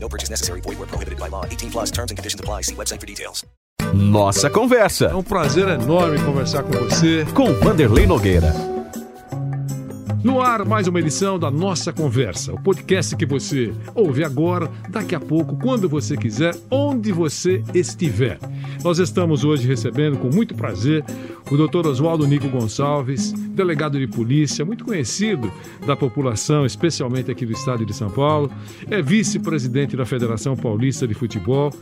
No 0.00 0.08
purchase 0.08 0.30
necessary. 0.30 0.60
Void 0.62 0.78
where 0.78 0.86
prohibited 0.88 1.18
by 1.18 1.28
law. 1.28 1.44
18 1.44 1.70
plus 1.70 1.90
terms 1.90 2.10
and 2.10 2.16
conditions 2.18 2.40
apply. 2.40 2.62
See 2.62 2.74
website 2.74 3.00
for 3.00 3.06
details. 3.06 3.44
Nossa 3.94 4.50
Conversa, 4.50 5.06
É 5.06 5.14
um 5.14 5.22
prazer 5.22 5.66
enorme 5.68 6.18
conversar 6.22 6.62
com 6.62 6.72
você. 6.72 7.24
com 7.34 7.52
Vanderlei 7.54 8.06
Nogueira. 8.06 8.52
No 10.22 10.40
ar, 10.40 10.64
mais 10.64 10.88
uma 10.88 10.98
edição 10.98 11.38
da 11.38 11.48
Nossa 11.48 11.92
Conversa, 11.92 12.52
o 12.52 12.60
podcast 12.60 13.14
que 13.14 13.24
você 13.24 13.72
ouve 13.94 14.24
agora, 14.24 14.68
daqui 14.90 15.14
a 15.14 15.20
pouco, 15.20 15.56
quando 15.56 15.88
você 15.88 16.16
quiser, 16.16 16.56
onde 16.70 17.12
você 17.12 17.62
estiver. 17.72 18.38
Nós 18.82 18.98
estamos 18.98 19.44
hoje 19.44 19.68
recebendo 19.68 20.18
com 20.18 20.28
muito 20.28 20.56
prazer 20.56 21.04
o 21.50 21.56
Dr. 21.56 21.86
Oswaldo 21.86 22.26
Nico 22.26 22.48
Gonçalves, 22.48 23.32
delegado 23.32 23.98
de 23.98 24.08
polícia, 24.08 24.64
muito 24.64 24.84
conhecido 24.84 25.52
da 25.86 25.96
população, 25.96 26.66
especialmente 26.66 27.30
aqui 27.30 27.46
do 27.46 27.52
estado 27.52 27.86
de 27.86 27.94
São 27.94 28.10
Paulo, 28.10 28.50
é 28.90 29.00
vice-presidente 29.00 29.96
da 29.96 30.04
Federação 30.04 30.56
Paulista 30.56 31.06
de 31.06 31.14
Futebol. 31.14 31.72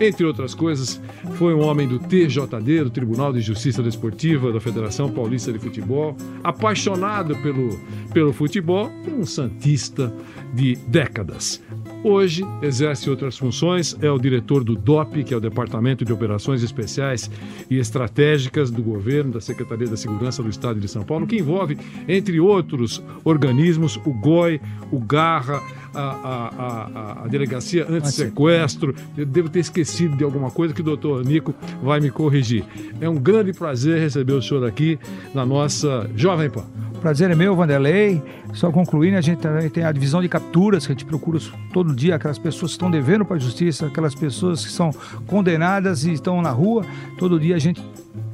Entre 0.00 0.24
outras 0.24 0.54
coisas, 0.54 1.00
foi 1.34 1.54
um 1.54 1.60
homem 1.60 1.86
do 1.86 1.98
TJD, 1.98 2.84
do 2.84 2.90
Tribunal 2.90 3.32
de 3.32 3.40
Justiça 3.40 3.82
Desportiva 3.82 4.52
da 4.52 4.60
Federação 4.60 5.10
Paulista 5.10 5.52
de 5.52 5.58
Futebol, 5.58 6.16
apaixonado 6.42 7.36
pelo, 7.36 7.78
pelo 8.12 8.32
futebol 8.32 8.90
e 9.06 9.10
um 9.10 9.24
santista 9.24 10.12
de 10.52 10.76
décadas. 10.88 11.62
Hoje 12.04 12.44
exerce 12.60 13.08
outras 13.08 13.38
funções, 13.38 13.96
é 14.02 14.10
o 14.10 14.18
diretor 14.18 14.64
do 14.64 14.74
DOP, 14.74 15.22
que 15.22 15.32
é 15.32 15.36
o 15.36 15.40
Departamento 15.40 16.04
de 16.04 16.12
Operações 16.12 16.62
Especiais 16.62 17.30
e 17.70 17.78
Estratégicas 17.78 18.72
do 18.72 18.82
Governo, 18.82 19.32
da 19.32 19.40
Secretaria 19.40 19.86
da 19.86 19.96
Segurança 19.96 20.42
do 20.42 20.48
Estado 20.48 20.80
de 20.80 20.88
São 20.88 21.04
Paulo, 21.04 21.28
que 21.28 21.36
envolve, 21.36 21.78
entre 22.08 22.40
outros 22.40 23.02
organismos, 23.24 23.96
o 24.04 24.12
GOI, 24.12 24.60
o 24.90 24.98
GARRA, 24.98 25.62
a, 25.94 26.00
a, 26.00 26.48
a, 26.58 27.24
a 27.24 27.28
Delegacia 27.28 27.86
Antissequestro. 27.88 28.94
Eu 29.16 29.26
devo 29.26 29.48
ter 29.48 29.60
esquecido 29.60 30.16
de 30.16 30.24
alguma 30.24 30.50
coisa 30.50 30.74
que 30.74 30.80
o 30.80 30.84
doutor 30.84 31.24
Nico 31.24 31.54
vai 31.82 32.00
me 32.00 32.10
corrigir. 32.10 32.64
É 33.00 33.08
um 33.08 33.16
grande 33.16 33.52
prazer 33.52 34.00
receber 34.00 34.32
o 34.32 34.42
senhor 34.42 34.66
aqui 34.66 34.98
na 35.34 35.44
nossa 35.44 36.08
Jovem 36.16 36.50
Pan. 36.50 36.64
Prazer 37.00 37.30
é 37.32 37.34
meu, 37.34 37.56
Vanderlei. 37.56 38.22
Só 38.52 38.70
concluindo, 38.70 39.16
a 39.16 39.20
gente 39.20 39.40
também 39.40 39.68
tem 39.68 39.82
a 39.82 39.90
divisão 39.90 40.22
de 40.22 40.28
capturas, 40.28 40.86
que 40.86 40.92
a 40.92 40.94
gente 40.94 41.04
procura 41.04 41.40
todo 41.72 41.94
dia 41.94 42.14
aquelas 42.14 42.38
pessoas 42.38 42.72
que 42.72 42.76
estão 42.76 42.90
devendo 42.90 43.24
para 43.24 43.36
a 43.36 43.40
justiça, 43.40 43.86
aquelas 43.86 44.14
pessoas 44.14 44.64
que 44.64 44.70
são 44.70 44.92
condenadas 45.26 46.04
e 46.04 46.12
estão 46.12 46.40
na 46.40 46.50
rua. 46.50 46.84
Todo 47.18 47.40
dia 47.40 47.56
a 47.56 47.58
gente 47.58 47.82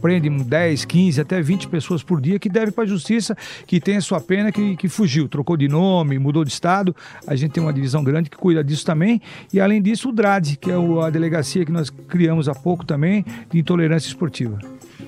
prende 0.03 0.29
10, 0.29 0.85
15, 0.85 1.21
até 1.21 1.41
20 1.41 1.69
pessoas 1.69 2.03
por 2.03 2.21
dia 2.21 2.39
que 2.39 2.49
devem 2.49 2.73
para 2.73 2.85
a 2.85 2.87
justiça, 2.87 3.37
que 3.67 3.81
tem 3.81 3.97
a 3.97 4.01
sua 4.01 4.21
pena, 4.21 4.53
que, 4.53 4.77
que 4.77 4.89
fugiu, 4.89 5.29
trocou 5.29 5.57
de 5.57 5.69
nome, 5.69 6.19
mudou 6.19 6.45
de 6.45 6.51
estado. 6.51 6.95
A 7.27 7.35
gente 7.35 7.48
tem 7.51 7.63
uma 7.63 7.73
divisão 7.73 8.03
grande 8.03 8.31
que 8.31 8.37
cuida 8.37 8.63
disso 8.63 8.85
também. 8.85 9.21
E 9.53 9.61
além 9.61 9.81
disso, 9.81 10.09
o 10.09 10.13
DRAD, 10.13 10.57
que 10.57 10.71
é 10.71 10.75
a 10.75 11.11
delegacia 11.11 11.65
que 11.65 11.73
nós 11.73 11.91
criamos 11.91 12.49
há 12.49 12.55
pouco 12.55 12.85
também, 12.85 13.25
de 13.51 13.59
intolerância 13.59 14.09
esportiva. 14.09 14.59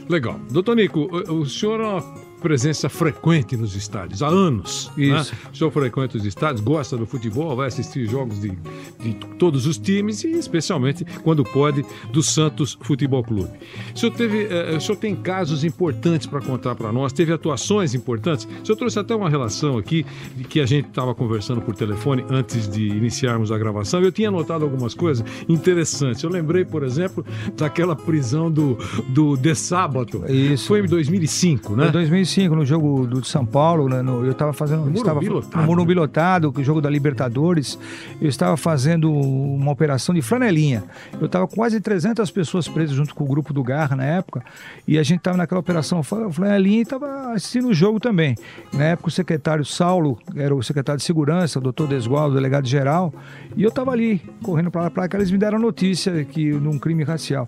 Legal. 0.09 0.41
Doutor 0.51 0.77
Nico, 0.77 1.09
o, 1.33 1.47
senhor 1.47 2.03
presença 2.41 2.89
frequente 2.89 3.57
nos 3.57 3.75
estádios, 3.77 4.23
há 4.23 4.29
anos. 4.29 4.91
né? 4.97 5.21
Isso. 5.21 5.35
O 5.53 5.57
senhor 5.57 5.71
frequenta 5.71 6.17
os 6.17 6.25
estádios, 6.25 6.61
gosta 6.61 6.97
do 6.97 7.07
futebol, 7.07 7.55
vai 7.55 7.69
assistir 7.69 8.07
jogos 8.07 8.41
de, 8.41 8.51
de 8.99 9.15
todos 9.39 9.67
os 9.67 9.79
times 9.79 10.25
e 10.25 10.31
especialmente, 10.33 11.05
quando 11.23 11.45
pode, 11.45 11.85
do 12.13 12.23
Santos 12.23 12.79
Futebol 12.81 13.23
Clube. 13.23 13.51
O 13.95 13.99
senhor, 13.99 14.13
teve, 14.13 14.47
eh, 14.51 14.77
o 14.77 14.81
senhor 14.81 14.97
tem 14.97 15.15
casos 15.15 15.65
importantes 15.65 16.27
para 16.27 16.41
contar 16.41 16.75
para 16.75 16.91
nós, 16.93 17.13
teve 17.13 17.33
atuações 17.33 17.95
importantes. 17.95 18.47
O 18.63 18.67
senhor 18.67 18.77
trouxe 18.77 18.99
até 18.99 19.15
uma 19.15 19.29
relação 19.29 19.77
aqui 19.77 20.05
de 20.37 20.45
que 20.45 20.61
a 20.61 20.67
gente 20.67 20.89
estava 20.89 21.15
conversando 21.15 21.61
por 21.61 21.75
telefone 21.75 22.25
antes 22.31 22.69
de 22.69 22.87
iniciarmos 22.89 23.53
a 23.53 23.59
gravação. 23.59 24.01
Eu 24.01 24.13
tinha 24.13 24.31
notado 24.31 24.65
algumas 24.65 24.95
coisas 24.95 25.25
interessantes. 25.49 26.23
Eu 26.23 26.31
lembrei, 26.31 26.65
por 26.65 26.83
exemplo, 26.83 27.25
daquela 27.57 27.95
prisão 27.95 28.51
do, 28.51 28.79
do 29.09 29.37
De 29.37 29.55
Sábado. 29.55 30.25
Isso. 30.29 30.67
Foi 30.67 30.81
em 30.81 30.87
2005, 30.87 31.77
né? 31.77 31.89
Em 31.89 31.93
2005, 31.93 32.30
no 32.39 32.65
jogo 32.65 33.07
do 33.07 33.21
de 33.21 33.29
São 33.29 33.45
Paulo, 33.45 33.89
né, 33.89 34.03
no- 34.03 34.25
eu 34.25 34.33
estava 34.33 34.53
fazendo. 34.53 34.85
No 34.87 34.93
estava, 34.95 35.21
lotado, 35.21 35.61
No 35.61 35.67
Morumbi 35.67 35.95
lotado, 35.95 36.53
o 36.57 36.63
jogo 36.65 36.81
da 36.81 36.89
Libertadores. 36.91 37.79
Eu 38.21 38.29
estava 38.29 38.57
fazendo 38.57 39.11
uma 39.13 39.71
operação 39.73 40.15
de 40.15 40.23
flanelinha. 40.23 40.85
Eu 41.21 41.27
estava 41.27 41.47
com 41.47 41.57
quase 41.57 41.81
300 41.81 42.31
pessoas 42.31 42.69
presas 42.69 42.95
junto 42.95 43.15
com 43.15 43.25
o 43.25 43.27
grupo 43.27 43.53
do 43.53 43.63
Garra 43.63 43.97
na 43.97 44.05
época. 44.05 44.43
E 44.87 44.99
a 44.99 45.03
gente 45.03 45.19
estava 45.19 45.37
naquela 45.37 45.61
operação 45.61 46.03
fla- 46.03 46.31
flanelinha 46.31 46.79
e 46.79 46.83
estava 46.83 47.33
assistindo 47.33 47.69
o 47.69 47.75
jogo 47.75 47.99
também. 48.01 48.35
Na 48.73 48.85
época, 48.85 49.09
o 49.09 49.11
secretário 49.11 49.65
Saulo, 49.65 50.19
era 50.37 50.55
o 50.55 50.63
secretário 50.63 50.99
de 50.99 51.05
Segurança, 51.05 51.59
o 51.59 51.63
doutor 51.63 51.89
Desgual, 51.89 52.31
o 52.31 52.35
delegado 52.35 52.67
geral. 52.67 53.13
E 53.57 53.63
eu 53.63 53.69
estava 53.71 53.91
ali, 53.93 54.21
correndo 54.43 54.71
para 54.71 54.83
lá, 54.83 54.91
para 54.91 55.09
cá. 55.09 55.19
Eles 55.19 55.31
me 55.31 55.39
deram 55.39 55.59
notícia 55.59 56.25
que 56.25 56.51
num 56.53 56.79
crime 56.79 57.03
racial 57.05 57.47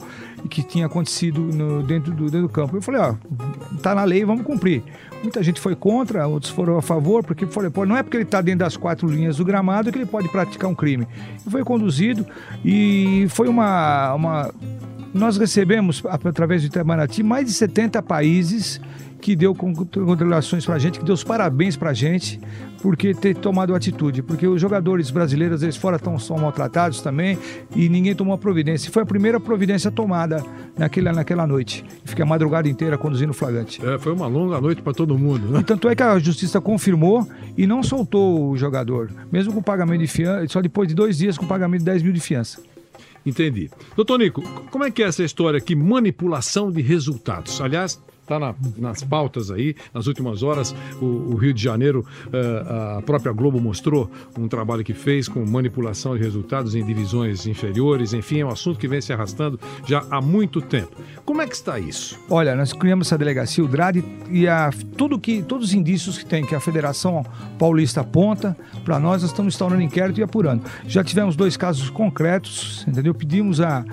que 0.48 0.62
tinha 0.62 0.86
acontecido 0.86 1.40
no- 1.40 1.82
dentro, 1.82 2.12
do, 2.12 2.24
dentro 2.24 2.42
do 2.42 2.48
campo. 2.48 2.76
Eu 2.76 2.82
falei, 2.82 3.00
ó, 3.00 3.14
tá 3.82 3.94
na 3.94 4.04
lei, 4.04 4.24
vamos 4.24 4.44
cumprir. 4.44 4.71
Muita 5.22 5.42
gente 5.42 5.60
foi 5.60 5.74
contra, 5.74 6.26
outros 6.26 6.50
foram 6.50 6.76
a 6.76 6.82
favor, 6.82 7.24
porque 7.24 7.46
pô, 7.46 7.84
não 7.84 7.96
é 7.96 8.02
porque 8.02 8.16
ele 8.16 8.24
está 8.24 8.40
dentro 8.40 8.60
das 8.60 8.76
quatro 8.76 9.08
linhas 9.08 9.36
do 9.36 9.44
gramado 9.44 9.90
que 9.92 9.98
ele 9.98 10.06
pode 10.06 10.28
praticar 10.28 10.70
um 10.70 10.74
crime. 10.74 11.06
E 11.46 11.50
foi 11.50 11.64
conduzido 11.64 12.24
e 12.64 13.26
foi 13.28 13.48
uma. 13.48 14.14
uma 14.14 14.54
nós 15.12 15.36
recebemos, 15.36 16.02
através 16.06 16.62
do 16.62 16.68
Itamaraty, 16.68 17.22
mais 17.22 17.46
de 17.46 17.52
70 17.52 18.00
países 18.02 18.80
que 19.22 19.34
deu 19.36 19.54
con- 19.54 19.72
congratulações 19.74 20.66
pra 20.66 20.78
gente, 20.78 20.98
que 20.98 21.04
deu 21.04 21.14
os 21.14 21.22
parabéns 21.24 21.76
pra 21.76 21.94
gente 21.94 22.40
por 22.82 22.96
que 22.96 23.14
ter 23.14 23.36
tomado 23.36 23.74
atitude. 23.74 24.20
Porque 24.22 24.46
os 24.46 24.60
jogadores 24.60 25.10
brasileiros, 25.10 25.62
eles 25.62 25.76
fora 25.76 25.98
tão, 25.98 26.18
são 26.18 26.36
maltratados 26.36 27.00
também 27.00 27.38
e 27.74 27.88
ninguém 27.88 28.14
tomou 28.14 28.34
a 28.34 28.38
providência. 28.38 28.90
Foi 28.92 29.04
a 29.04 29.06
primeira 29.06 29.38
providência 29.38 29.90
tomada 29.90 30.44
naquela, 30.76 31.12
naquela 31.12 31.46
noite. 31.46 31.84
Fiquei 32.04 32.24
a 32.24 32.26
madrugada 32.26 32.68
inteira 32.68 32.98
conduzindo 32.98 33.30
o 33.30 33.34
flagrante. 33.34 33.80
É, 33.86 33.98
foi 33.98 34.12
uma 34.12 34.26
longa 34.26 34.60
noite 34.60 34.82
para 34.82 34.92
todo 34.92 35.16
mundo, 35.16 35.46
né? 35.48 35.60
E 35.60 35.64
tanto 35.64 35.88
é 35.88 35.94
que 35.94 36.02
a 36.02 36.18
justiça 36.18 36.60
confirmou 36.60 37.26
e 37.56 37.66
não 37.66 37.82
soltou 37.82 38.50
o 38.50 38.56
jogador, 38.56 39.10
mesmo 39.30 39.52
com 39.52 39.62
pagamento 39.62 40.00
de 40.00 40.08
fiança, 40.08 40.48
só 40.48 40.60
depois 40.60 40.88
de 40.88 40.94
dois 40.94 41.16
dias 41.18 41.38
com 41.38 41.46
pagamento 41.46 41.78
de 41.80 41.84
10 41.86 42.02
mil 42.02 42.12
de 42.12 42.20
fiança. 42.20 42.60
Entendi. 43.24 43.70
Doutor 43.94 44.18
Nico, 44.18 44.42
como 44.72 44.82
é 44.82 44.90
que 44.90 45.00
é 45.00 45.06
essa 45.06 45.22
história 45.22 45.56
aqui? 45.56 45.76
Manipulação 45.76 46.72
de 46.72 46.82
resultados. 46.82 47.60
Aliás, 47.60 48.00
está 48.22 48.38
nas 48.78 49.02
pautas 49.02 49.50
aí, 49.50 49.74
nas 49.92 50.06
últimas 50.06 50.42
horas, 50.42 50.74
o, 51.00 51.04
o 51.04 51.34
Rio 51.36 51.52
de 51.52 51.62
Janeiro, 51.62 52.04
eh, 52.32 52.96
a 52.98 53.02
própria 53.02 53.32
Globo 53.32 53.60
mostrou 53.60 54.10
um 54.38 54.48
trabalho 54.48 54.84
que 54.84 54.94
fez 54.94 55.28
com 55.28 55.44
manipulação 55.44 56.16
de 56.16 56.22
resultados 56.22 56.74
em 56.74 56.84
divisões 56.84 57.46
inferiores, 57.46 58.12
enfim, 58.12 58.40
é 58.40 58.46
um 58.46 58.50
assunto 58.50 58.78
que 58.78 58.88
vem 58.88 59.00
se 59.00 59.12
arrastando 59.12 59.58
já 59.86 60.04
há 60.10 60.20
muito 60.20 60.60
tempo. 60.60 60.96
Como 61.24 61.42
é 61.42 61.46
que 61.46 61.54
está 61.54 61.78
isso? 61.78 62.18
Olha, 62.28 62.54
nós 62.54 62.72
criamos 62.72 63.06
essa 63.06 63.18
delegacia, 63.18 63.64
o 63.64 63.68
DRAD, 63.68 64.04
e 64.30 64.48
a, 64.48 64.70
tudo 64.96 65.18
que, 65.18 65.42
todos 65.42 65.68
os 65.68 65.74
indícios 65.74 66.18
que 66.18 66.26
tem, 66.26 66.44
que 66.44 66.54
a 66.54 66.60
Federação 66.60 67.24
Paulista 67.58 68.00
aponta, 68.00 68.56
para 68.84 68.98
nós, 68.98 69.22
nós 69.22 69.30
estamos 69.30 69.54
instaurando 69.54 69.82
inquérito 69.82 70.20
e 70.20 70.22
apurando. 70.22 70.64
Já 70.86 71.04
tivemos 71.04 71.36
dois 71.36 71.56
casos 71.56 71.90
concretos, 71.90 72.84
entendeu? 72.88 73.14
Pedimos 73.14 73.60
a, 73.60 73.84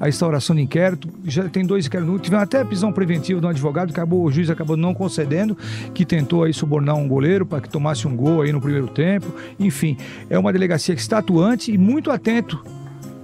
a 0.00 0.08
instauração 0.08 0.54
de 0.54 0.62
inquérito, 0.62 1.08
já 1.24 1.48
tem 1.48 1.64
dois 1.64 1.86
inquéritos, 1.86 2.20
tivemos 2.20 2.42
até 2.42 2.64
prisão 2.64 2.92
preventiva 2.92 3.40
de 3.40 3.46
um 3.46 3.50
advogado, 3.50 3.90
acabou, 3.90 4.24
o 4.24 4.30
juiz 4.30 4.50
acabou 4.50 4.76
não 4.76 4.94
concedendo, 4.94 5.56
que 5.92 6.04
tentou 6.04 6.44
aí 6.44 6.52
subornar 6.52 6.96
um 6.96 7.08
goleiro 7.08 7.44
para 7.44 7.60
que 7.60 7.68
tomasse 7.68 8.06
um 8.06 8.16
gol 8.16 8.42
aí 8.42 8.52
no 8.52 8.60
primeiro 8.60 8.88
tempo. 8.88 9.26
Enfim, 9.58 9.96
é 10.30 10.38
uma 10.38 10.52
delegacia 10.52 10.94
que 10.94 11.00
está 11.00 11.18
atuante 11.18 11.72
e 11.72 11.78
muito 11.78 12.10
atento 12.10 12.62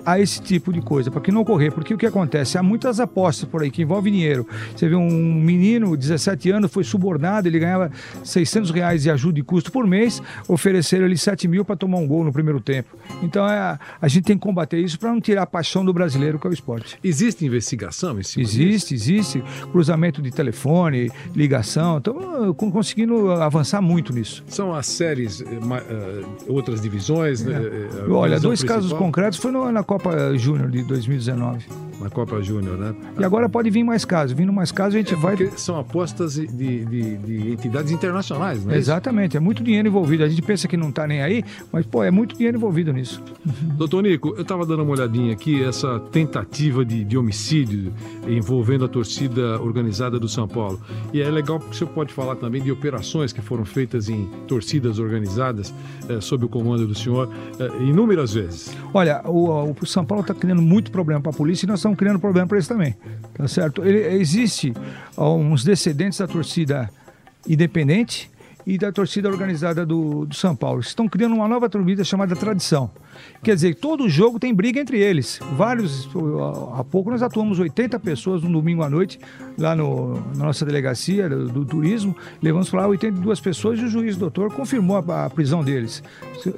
a 0.04 0.20
esse 0.20 0.40
tipo 0.40 0.72
de 0.72 0.80
coisa, 0.80 1.10
para 1.10 1.20
que 1.20 1.32
não 1.32 1.40
ocorrer. 1.40 1.72
Porque 1.72 1.94
o 1.94 1.98
que 1.98 2.06
acontece? 2.06 2.58
Há 2.58 2.62
muitas 2.62 3.00
apostas 3.00 3.48
por 3.48 3.62
aí 3.62 3.70
que 3.70 3.82
envolvem 3.82 4.12
dinheiro. 4.12 4.46
Você 4.74 4.88
vê 4.88 4.94
um 4.94 5.34
menino, 5.34 5.96
17 5.96 6.50
anos, 6.50 6.72
foi 6.72 6.84
subornado, 6.84 7.48
ele 7.48 7.58
ganhava 7.58 7.90
600 8.22 8.70
reais 8.70 9.02
de 9.02 9.10
ajuda 9.10 9.38
e 9.38 9.42
custo 9.42 9.72
por 9.72 9.86
mês, 9.86 10.22
ofereceram 10.48 11.06
ele 11.06 11.16
7 11.16 11.48
mil 11.48 11.64
para 11.64 11.76
tomar 11.76 11.98
um 11.98 12.06
gol 12.06 12.24
no 12.24 12.32
primeiro 12.32 12.60
tempo. 12.60 12.96
Então 13.22 13.48
é, 13.48 13.78
a 14.00 14.08
gente 14.08 14.24
tem 14.24 14.36
que 14.36 14.42
combater 14.42 14.78
isso 14.78 14.98
para 14.98 15.10
não 15.10 15.20
tirar 15.20 15.42
a 15.42 15.46
paixão 15.46 15.84
do 15.84 15.92
brasileiro, 15.92 16.38
que 16.38 16.46
é 16.46 16.50
o 16.50 16.52
esporte. 16.52 16.98
Existe 17.02 17.44
investigação 17.44 18.18
em 18.18 18.22
cima 18.22 18.44
disso? 18.44 18.60
Existe, 18.60 18.94
existe 18.94 19.44
cruzamento 19.72 20.20
de 20.20 20.30
telefone, 20.30 21.10
ligação. 21.34 21.98
Estamos 21.98 22.56
conseguindo 22.56 23.30
avançar 23.32 23.80
muito 23.80 24.12
nisso. 24.12 24.44
São 24.48 24.74
as 24.74 24.86
séries, 24.86 25.40
eh, 25.40 25.46
eh, 25.46 26.24
outras 26.48 26.80
divisões? 26.80 27.42
né, 27.42 27.54
eh, 27.54 28.04
a 28.08 28.12
Olha, 28.12 28.40
dois 28.40 28.62
casos 28.62 28.84
principal? 28.84 28.98
concretos 28.98 29.38
foi 29.38 29.52
na 29.52 29.82
Copa 29.82 29.93
Júnior 30.38 30.70
de 30.70 30.82
2019. 30.82 31.66
Na 32.04 32.10
Copa 32.10 32.42
Júnior, 32.42 32.76
né? 32.76 32.94
E 33.18 33.24
agora 33.24 33.48
pode 33.48 33.70
vir 33.70 33.82
mais 33.82 34.04
casos. 34.04 34.36
Vindo 34.36 34.52
mais 34.52 34.70
casos, 34.70 34.96
a 34.96 34.98
gente 34.98 35.14
vai. 35.14 35.38
Porque 35.38 35.58
são 35.58 35.78
apostas 35.78 36.34
de, 36.34 36.46
de, 36.46 37.16
de 37.16 37.52
entidades 37.52 37.90
internacionais, 37.90 38.62
né? 38.62 38.76
Exatamente, 38.76 39.38
é 39.38 39.40
muito 39.40 39.64
dinheiro 39.64 39.88
envolvido. 39.88 40.22
A 40.22 40.28
gente 40.28 40.42
pensa 40.42 40.68
que 40.68 40.76
não 40.76 40.90
está 40.90 41.06
nem 41.06 41.22
aí, 41.22 41.42
mas, 41.72 41.86
pô, 41.86 42.04
é 42.04 42.10
muito 42.10 42.36
dinheiro 42.36 42.58
envolvido 42.58 42.92
nisso. 42.92 43.22
Doutor 43.78 44.02
Nico, 44.02 44.34
eu 44.36 44.42
estava 44.42 44.66
dando 44.66 44.82
uma 44.82 44.92
olhadinha 44.92 45.32
aqui, 45.32 45.64
essa 45.64 45.98
tentativa 46.12 46.84
de, 46.84 47.04
de 47.04 47.16
homicídio 47.16 47.90
envolvendo 48.28 48.84
a 48.84 48.88
torcida 48.88 49.58
organizada 49.62 50.20
do 50.20 50.28
São 50.28 50.46
Paulo. 50.46 50.78
E 51.10 51.22
é 51.22 51.30
legal 51.30 51.58
porque 51.58 51.74
o 51.74 51.78
senhor 51.78 51.90
pode 51.90 52.12
falar 52.12 52.36
também 52.36 52.62
de 52.62 52.70
operações 52.70 53.32
que 53.32 53.40
foram 53.40 53.64
feitas 53.64 54.10
em 54.10 54.28
torcidas 54.46 54.98
organizadas 54.98 55.72
eh, 56.06 56.20
sob 56.20 56.44
o 56.44 56.48
comando 56.50 56.86
do 56.86 56.94
senhor 56.94 57.32
eh, 57.58 57.82
inúmeras 57.82 58.34
vezes. 58.34 58.76
Olha, 58.92 59.22
o, 59.24 59.72
o 59.72 59.86
São 59.86 60.04
Paulo 60.04 60.20
está 60.20 60.34
criando 60.34 60.60
muito 60.60 60.90
problema 60.90 61.20
para 61.20 61.30
a 61.30 61.34
polícia 61.34 61.64
e 61.64 61.68
nós 61.68 61.78
estamos 61.78 61.93
criando 61.94 62.18
problema 62.18 62.46
para 62.46 62.56
eles 62.56 62.68
também. 62.68 62.94
Tá 63.34 63.48
certo? 63.48 63.84
Ele, 63.84 63.98
existe 64.16 64.72
ó, 65.16 65.34
uns 65.36 65.64
descendentes 65.64 66.18
da 66.18 66.26
torcida 66.26 66.90
independente 67.48 68.30
e 68.66 68.78
da 68.78 68.90
torcida 68.90 69.28
organizada 69.28 69.84
do, 69.84 70.24
do 70.26 70.34
São 70.34 70.56
Paulo. 70.56 70.80
Estão 70.80 71.08
criando 71.08 71.34
uma 71.34 71.48
nova 71.48 71.68
torcida 71.68 72.04
chamada 72.04 72.34
Tradição. 72.34 72.90
Quer 73.42 73.54
dizer, 73.54 73.74
todo 73.74 74.08
jogo 74.08 74.38
tem 74.38 74.54
briga 74.54 74.80
entre 74.80 74.98
eles. 74.98 75.38
Vários, 75.56 76.08
há 76.74 76.84
pouco 76.84 77.10
nós 77.10 77.22
atuamos 77.22 77.58
80 77.58 77.98
pessoas 78.00 78.42
no 78.42 78.50
domingo 78.50 78.82
à 78.82 78.90
noite, 78.90 79.18
lá 79.58 79.74
no, 79.74 80.14
na 80.36 80.46
nossa 80.46 80.64
delegacia 80.64 81.28
do, 81.28 81.48
do 81.48 81.64
turismo, 81.64 82.16
levamos 82.42 82.68
para 82.68 82.82
lá 82.82 82.88
82 82.88 83.40
pessoas 83.40 83.78
e 83.78 83.84
o 83.84 83.88
juiz 83.88 84.16
doutor 84.16 84.52
confirmou 84.52 84.96
a, 84.96 85.26
a, 85.26 85.30
prisão 85.30 85.62
deles. 85.62 86.02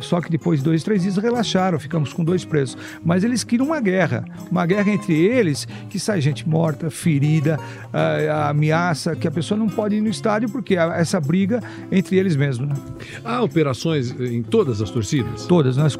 Só 0.00 0.20
que 0.20 0.31
depois 0.31 0.61
de 0.61 0.64
dois, 0.64 0.82
três 0.82 1.03
dias 1.03 1.17
relaxaram, 1.17 1.79
ficamos 1.79 2.12
com 2.12 2.25
dois 2.25 2.44
presos. 2.44 2.76
Mas 3.05 3.25
eles 3.25 3.44
queriam 3.44 3.67
uma 3.67 3.81
guerra, 3.81 4.25
uma 4.50 4.67
guerra 4.67 4.91
entre 4.91 5.14
eles, 5.14 5.67
que 5.88 5.99
sai 5.99 6.20
gente 6.20 6.49
morta, 6.49 6.91
ferida, 6.91 7.58
a, 7.93 8.32
a 8.32 8.49
ameaça, 8.50 9.14
que 9.14 9.29
a 9.29 9.31
pessoa 9.31 9.58
não 9.58 9.69
pode 9.69 9.97
ir 9.97 10.00
no 10.00 10.08
estádio 10.08 10.49
porque 10.49 10.76
há 10.76 10.97
essa 10.97 11.20
briga 11.20 11.62
entre 11.91 12.17
eles 12.17 12.37
mesmos. 12.37 12.69
Né? 12.69 12.75
Há 13.25 13.43
operações 13.43 14.11
em 14.20 14.43
todas 14.43 14.81
as 14.81 14.91
torcidas? 14.91 15.47
Todas, 15.47 15.76
nós 15.76 15.94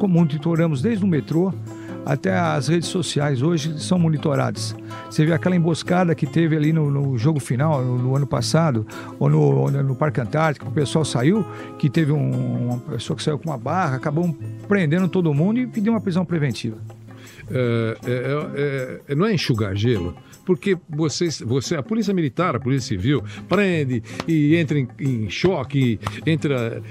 monitoramos 0.47 0.81
desde 0.81 1.03
o 1.03 1.07
metrô 1.07 1.53
até 2.05 2.33
as 2.33 2.69
redes 2.69 2.87
sociais 2.87 3.41
hoje 3.41 3.81
são 3.81 3.99
monitoradas. 3.99 4.73
Você 5.09 5.25
vê 5.25 5.33
aquela 5.33 5.57
emboscada 5.57 6.15
que 6.15 6.25
teve 6.25 6.55
ali 6.55 6.71
no, 6.71 6.89
no 6.89 7.17
jogo 7.17 7.37
final, 7.37 7.83
no, 7.83 7.97
no, 7.97 8.15
ano 8.15 8.25
passado, 8.25 8.87
ou 9.19 9.29
no, 9.29 9.69
no 9.69 9.93
Parque 9.93 10.21
Antártico, 10.21 10.69
o 10.69 10.71
pessoal 10.71 11.03
saiu, 11.03 11.45
que 11.77 11.89
teve 11.89 12.13
um, 12.13 12.67
uma 12.67 12.79
pessoa 12.79 13.17
que 13.17 13.23
saiu 13.23 13.37
com 13.37 13.49
uma 13.49 13.57
barra, 13.57 13.97
acabou 13.97 14.33
prendendo 14.69 15.09
todo 15.09 15.33
mundo 15.33 15.59
e 15.59 15.67
pediu 15.67 15.91
uma 15.91 15.99
prisão 15.99 16.23
preventiva. 16.23 16.77
É, 17.51 17.97
é, 18.05 19.01
é, 19.09 19.15
não 19.15 19.25
é 19.25 19.33
enxugar 19.33 19.75
gelo, 19.75 20.15
porque 20.45 20.77
vocês, 20.89 21.41
você, 21.41 21.75
a 21.75 21.83
polícia 21.83 22.13
militar, 22.13 22.55
a 22.55 22.59
polícia 22.59 22.87
civil, 22.87 23.21
prende 23.49 24.01
e 24.25 24.55
entra 24.55 24.79
em, 24.79 24.87
em 24.99 25.29
choque, 25.29 25.99
entra, 26.25 26.81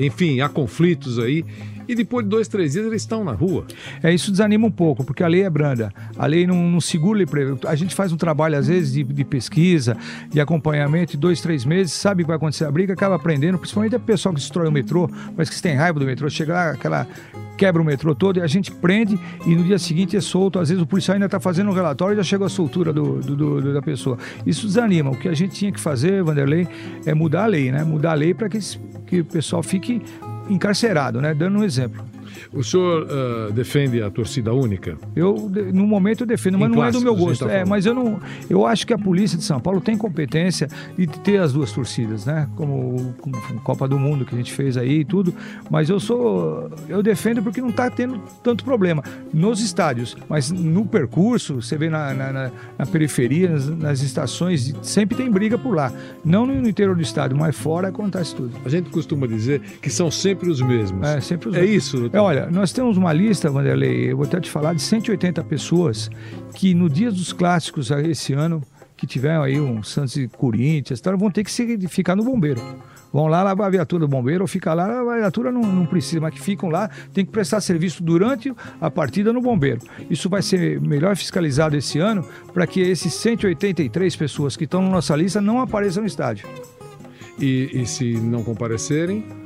enfim, 0.00 0.40
há 0.40 0.48
conflitos 0.48 1.20
aí 1.20 1.44
e 1.92 1.94
depois 1.94 2.24
de 2.24 2.30
dois, 2.30 2.48
três 2.48 2.72
dias 2.72 2.86
eles 2.86 3.02
estão 3.02 3.22
na 3.22 3.32
rua. 3.32 3.66
É, 4.02 4.12
isso 4.12 4.30
desanima 4.30 4.66
um 4.66 4.70
pouco, 4.70 5.04
porque 5.04 5.22
a 5.22 5.28
lei 5.28 5.42
é 5.42 5.50
branda. 5.50 5.92
A 6.16 6.26
lei 6.26 6.46
não, 6.46 6.68
não 6.68 6.80
segura. 6.80 7.24
A 7.66 7.74
gente 7.74 7.94
faz 7.94 8.12
um 8.12 8.16
trabalho, 8.16 8.56
às 8.56 8.66
vezes, 8.66 8.92
de, 8.92 9.04
de 9.04 9.24
pesquisa, 9.24 9.96
de 10.30 10.40
acompanhamento, 10.40 11.12
de 11.12 11.18
dois, 11.18 11.40
três 11.40 11.64
meses, 11.64 11.92
sabe 11.92 12.22
que 12.22 12.28
vai 12.28 12.36
acontecer 12.36 12.64
a 12.64 12.70
briga, 12.70 12.92
acaba 12.94 13.16
aprendendo, 13.16 13.58
principalmente 13.58 13.94
o 13.96 14.00
pessoal 14.00 14.34
que 14.34 14.40
destrói 14.40 14.68
o 14.68 14.72
metrô, 14.72 15.10
mas 15.36 15.50
que 15.50 15.60
tem 15.60 15.74
raiva 15.74 15.98
do 15.98 16.06
metrô, 16.06 16.28
chega 16.30 16.54
lá, 16.54 16.70
aquela 16.70 17.06
quebra 17.56 17.80
o 17.80 17.84
metrô 17.84 18.14
todo 18.14 18.38
e 18.38 18.42
a 18.42 18.46
gente 18.46 18.72
prende 18.72 19.18
e 19.46 19.54
no 19.54 19.62
dia 19.62 19.78
seguinte 19.78 20.16
é 20.16 20.20
solto. 20.20 20.58
Às 20.58 20.70
vezes 20.70 20.82
o 20.82 20.86
policial 20.86 21.14
ainda 21.14 21.26
está 21.26 21.38
fazendo 21.38 21.70
um 21.70 21.74
relatório 21.74 22.14
e 22.14 22.16
já 22.16 22.22
chega 22.22 22.46
a 22.46 22.48
soltura 22.48 22.92
do, 22.92 23.20
do, 23.20 23.36
do, 23.36 23.74
da 23.74 23.82
pessoa. 23.82 24.18
Isso 24.44 24.66
desanima. 24.66 25.10
O 25.10 25.16
que 25.16 25.28
a 25.28 25.34
gente 25.34 25.54
tinha 25.54 25.70
que 25.70 25.78
fazer, 25.78 26.22
Vanderlei, 26.22 26.66
é 27.06 27.14
mudar 27.14 27.44
a 27.44 27.46
lei, 27.46 27.70
né? 27.70 27.84
Mudar 27.84 28.12
a 28.12 28.14
lei 28.14 28.34
para 28.34 28.48
que, 28.48 28.58
que 29.06 29.20
o 29.20 29.24
pessoal 29.24 29.62
fique 29.62 30.02
encarcerado, 30.48 31.20
né? 31.20 31.34
Dando 31.34 31.58
um 31.58 31.64
exemplo. 31.64 32.04
O 32.52 32.62
senhor 32.62 33.04
uh, 33.04 33.52
defende 33.52 34.02
a 34.02 34.10
torcida 34.10 34.52
única? 34.52 34.96
Eu, 35.14 35.50
no 35.72 35.86
momento, 35.86 36.22
eu 36.22 36.26
defendo, 36.26 36.58
mas 36.58 36.70
em 36.70 36.74
não 36.74 36.84
é 36.84 36.90
do 36.90 37.00
meu 37.00 37.14
gosto. 37.14 37.46
Tá 37.46 37.52
é, 37.52 37.64
mas 37.64 37.86
eu 37.86 37.94
não. 37.94 38.20
Eu 38.48 38.66
acho 38.66 38.86
que 38.86 38.92
a 38.92 38.98
polícia 38.98 39.36
de 39.38 39.44
São 39.44 39.60
Paulo 39.60 39.80
tem 39.80 39.96
competência 39.96 40.68
de 40.96 41.06
ter 41.06 41.38
as 41.38 41.52
duas 41.52 41.72
torcidas, 41.72 42.26
né? 42.26 42.48
Como, 42.56 43.14
como 43.20 43.36
Copa 43.62 43.88
do 43.88 43.98
Mundo 43.98 44.24
que 44.24 44.34
a 44.34 44.38
gente 44.38 44.52
fez 44.52 44.76
aí 44.76 45.00
e 45.00 45.04
tudo. 45.04 45.34
Mas 45.70 45.88
eu 45.88 45.98
sou. 45.98 46.70
Eu 46.88 47.02
defendo 47.02 47.42
porque 47.42 47.60
não 47.60 47.70
está 47.70 47.90
tendo 47.90 48.20
tanto 48.42 48.64
problema 48.64 49.02
nos 49.32 49.60
estádios, 49.60 50.16
mas 50.28 50.50
no 50.50 50.84
percurso, 50.84 51.60
você 51.62 51.76
vê 51.76 51.88
na, 51.88 52.12
na, 52.14 52.32
na, 52.32 52.50
na 52.78 52.86
periferia, 52.86 53.50
nas, 53.50 53.68
nas, 53.68 54.02
estações, 54.02 54.74
sempre 54.82 55.16
tem 55.16 55.30
briga 55.30 55.56
por 55.56 55.74
lá. 55.74 55.92
Não 56.24 56.46
no 56.46 56.68
interior 56.68 56.94
do 56.94 57.02
estádio, 57.02 57.36
mas 57.36 57.56
fora 57.56 57.88
acontece 57.88 58.34
tudo. 58.34 58.52
A 58.64 58.68
gente 58.68 58.90
costuma 58.90 59.26
dizer 59.26 59.60
que 59.80 59.90
são 59.90 60.10
sempre 60.10 60.50
os 60.50 60.60
mesmos. 60.60 61.06
É, 61.06 61.20
sempre 61.20 61.48
os 61.48 61.56
é 61.56 61.60
mesmos. 61.60 61.76
isso, 61.76 61.96
doutor? 61.98 62.16
É, 62.16 62.20
olha, 62.22 62.46
nós 62.50 62.72
temos 62.72 62.96
uma 62.96 63.12
lista, 63.12 63.50
Vanderlei, 63.50 64.12
eu 64.12 64.16
vou 64.16 64.26
até 64.26 64.40
te 64.40 64.50
falar, 64.50 64.74
de 64.74 64.82
180 64.82 65.42
pessoas 65.44 66.10
que 66.54 66.74
no 66.74 66.88
dia 66.88 67.10
dos 67.10 67.32
clássicos 67.32 67.90
esse 67.90 68.32
ano, 68.32 68.62
que 68.96 69.06
tiveram 69.06 69.42
aí 69.42 69.60
um 69.60 69.82
Santos 69.82 70.16
e 70.16 70.28
Corinthians, 70.28 71.00
então 71.00 71.18
vão 71.18 71.30
ter 71.30 71.42
que 71.42 71.88
ficar 71.88 72.14
no 72.14 72.22
bombeiro. 72.22 72.60
Vão 73.12 73.26
lá 73.26 73.42
lavar 73.42 73.66
a 73.66 73.70
viatura 73.70 74.00
do 74.00 74.08
bombeiro 74.08 74.42
ou 74.42 74.48
ficar 74.48 74.72
lá, 74.72 75.00
a 75.00 75.16
viatura 75.16 75.52
não, 75.52 75.60
não 75.60 75.84
precisa, 75.84 76.20
mas 76.20 76.32
que 76.32 76.40
ficam 76.40 76.70
lá, 76.70 76.88
tem 77.12 77.26
que 77.26 77.32
prestar 77.32 77.60
serviço 77.60 78.02
durante 78.02 78.54
a 78.80 78.90
partida 78.90 79.32
no 79.32 79.40
bombeiro. 79.42 79.80
Isso 80.08 80.30
vai 80.30 80.40
ser 80.40 80.80
melhor 80.80 81.14
fiscalizado 81.16 81.76
esse 81.76 81.98
ano 81.98 82.24
para 82.54 82.66
que 82.66 82.80
esses 82.80 83.12
183 83.14 84.16
pessoas 84.16 84.56
que 84.56 84.64
estão 84.64 84.80
na 84.80 84.88
nossa 84.88 85.14
lista 85.14 85.40
não 85.40 85.60
apareçam 85.60 86.02
no 86.02 86.06
estádio. 86.06 86.48
E, 87.38 87.82
e 87.82 87.86
se 87.86 88.12
não 88.14 88.42
comparecerem? 88.42 89.41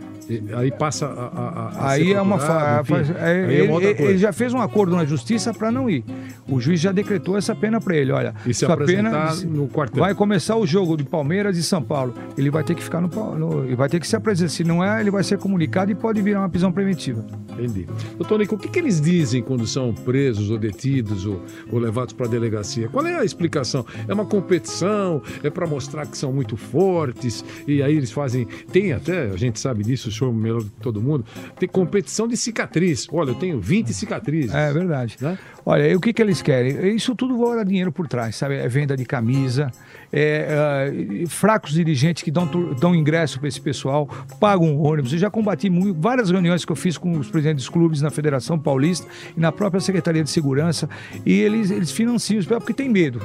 Aí 0.56 0.72
passa 0.72 1.06
a. 1.06 1.10
a, 1.10 1.68
a 1.68 1.90
aí 1.90 2.12
é 2.12 2.20
uma. 2.20 2.38
Fa... 2.38 2.82
Faz... 2.84 3.10
É, 3.10 3.44
é 3.44 3.60
ele, 3.62 3.86
ele, 3.86 4.18
já 4.18 4.32
fez 4.32 4.52
um 4.52 4.60
acordo 4.60 4.96
na 4.96 5.04
justiça 5.04 5.54
para 5.54 5.70
não 5.70 5.88
ir. 5.88 6.04
O 6.48 6.60
juiz 6.60 6.80
já 6.80 6.92
decretou 6.92 7.36
essa 7.36 7.54
pena 7.54 7.80
para 7.80 7.96
ele. 7.96 8.12
Olha, 8.12 8.34
e 8.44 8.52
se 8.52 8.64
essa 8.64 8.76
pena 8.76 9.32
no 9.44 9.68
quartel. 9.68 10.00
vai 10.00 10.14
começar 10.14 10.56
o 10.56 10.66
jogo 10.66 10.96
de 10.96 11.04
Palmeiras 11.04 11.56
e 11.56 11.62
São 11.62 11.82
Paulo. 11.82 12.14
Ele 12.36 12.50
vai 12.50 12.64
ter 12.64 12.74
que 12.74 12.82
ficar 12.82 13.00
no, 13.00 13.08
no. 13.36 13.64
Ele 13.64 13.76
vai 13.76 13.88
ter 13.88 14.00
que 14.00 14.06
se 14.06 14.16
apresentar. 14.16 14.50
Se 14.50 14.64
não 14.64 14.82
é, 14.82 15.00
ele 15.00 15.10
vai 15.10 15.22
ser 15.22 15.38
comunicado 15.38 15.90
e 15.90 15.94
pode 15.94 16.20
virar 16.20 16.40
uma 16.40 16.48
prisão 16.48 16.72
preventiva. 16.72 17.24
Entendi. 17.52 17.86
Doutor 18.18 18.38
Nico, 18.38 18.54
o 18.56 18.58
que, 18.58 18.68
que 18.68 18.78
eles 18.78 19.00
dizem 19.00 19.42
quando 19.42 19.66
são 19.66 19.94
presos 19.94 20.50
ou 20.50 20.58
detidos 20.58 21.24
ou, 21.24 21.42
ou 21.70 21.78
levados 21.78 22.12
para 22.12 22.26
a 22.26 22.28
delegacia? 22.28 22.88
Qual 22.88 23.06
é 23.06 23.18
a 23.18 23.24
explicação? 23.24 23.84
É 24.08 24.12
uma 24.12 24.26
competição? 24.26 25.22
É 25.42 25.50
para 25.50 25.66
mostrar 25.66 26.06
que 26.06 26.18
são 26.18 26.32
muito 26.32 26.56
fortes? 26.56 27.44
E 27.66 27.82
aí 27.82 27.96
eles 27.96 28.10
fazem. 28.10 28.46
Tem 28.72 28.92
até, 28.92 29.30
a 29.30 29.36
gente 29.36 29.60
sabe 29.60 29.82
disso, 29.84 30.10
show 30.16 30.32
melhor 30.32 30.62
que 30.62 30.70
todo 30.80 31.00
mundo, 31.00 31.24
tem 31.58 31.68
competição 31.68 32.26
de 32.26 32.36
cicatriz. 32.36 33.06
Olha, 33.12 33.30
eu 33.30 33.34
tenho 33.34 33.60
20 33.60 33.92
cicatrizes. 33.92 34.54
É 34.54 34.72
verdade. 34.72 35.16
Né? 35.20 35.38
Olha, 35.64 35.88
e 35.88 35.96
o 35.96 36.00
que, 36.00 36.12
que 36.12 36.22
eles 36.22 36.40
querem? 36.42 36.94
Isso 36.94 37.14
tudo 37.14 37.36
dar 37.54 37.64
dinheiro 37.64 37.92
por 37.92 38.06
trás, 38.06 38.36
sabe? 38.36 38.54
É 38.54 38.68
venda 38.68 38.96
de 38.96 39.04
camisa, 39.04 39.70
é, 40.12 41.24
uh, 41.24 41.28
fracos 41.28 41.72
dirigentes 41.72 42.22
que 42.22 42.30
dão, 42.30 42.48
dão 42.78 42.94
ingresso 42.94 43.38
para 43.38 43.48
esse 43.48 43.60
pessoal, 43.60 44.08
pagam 44.40 44.80
ônibus. 44.80 45.12
Eu 45.12 45.18
já 45.18 45.30
combati 45.30 45.68
muito, 45.68 46.00
várias 46.00 46.30
reuniões 46.30 46.64
que 46.64 46.72
eu 46.72 46.76
fiz 46.76 46.96
com 46.96 47.18
os 47.18 47.28
presidentes 47.28 47.64
dos 47.64 47.68
clubes 47.68 48.00
na 48.00 48.10
Federação 48.10 48.58
Paulista 48.58 49.06
e 49.36 49.40
na 49.40 49.52
própria 49.52 49.80
Secretaria 49.80 50.22
de 50.22 50.30
Segurança, 50.30 50.88
e 51.24 51.32
eles, 51.32 51.70
eles 51.70 51.90
financiam 51.90 52.38
isso 52.38 52.48
porque 52.48 52.72
tem 52.72 52.88
medo. 52.88 53.20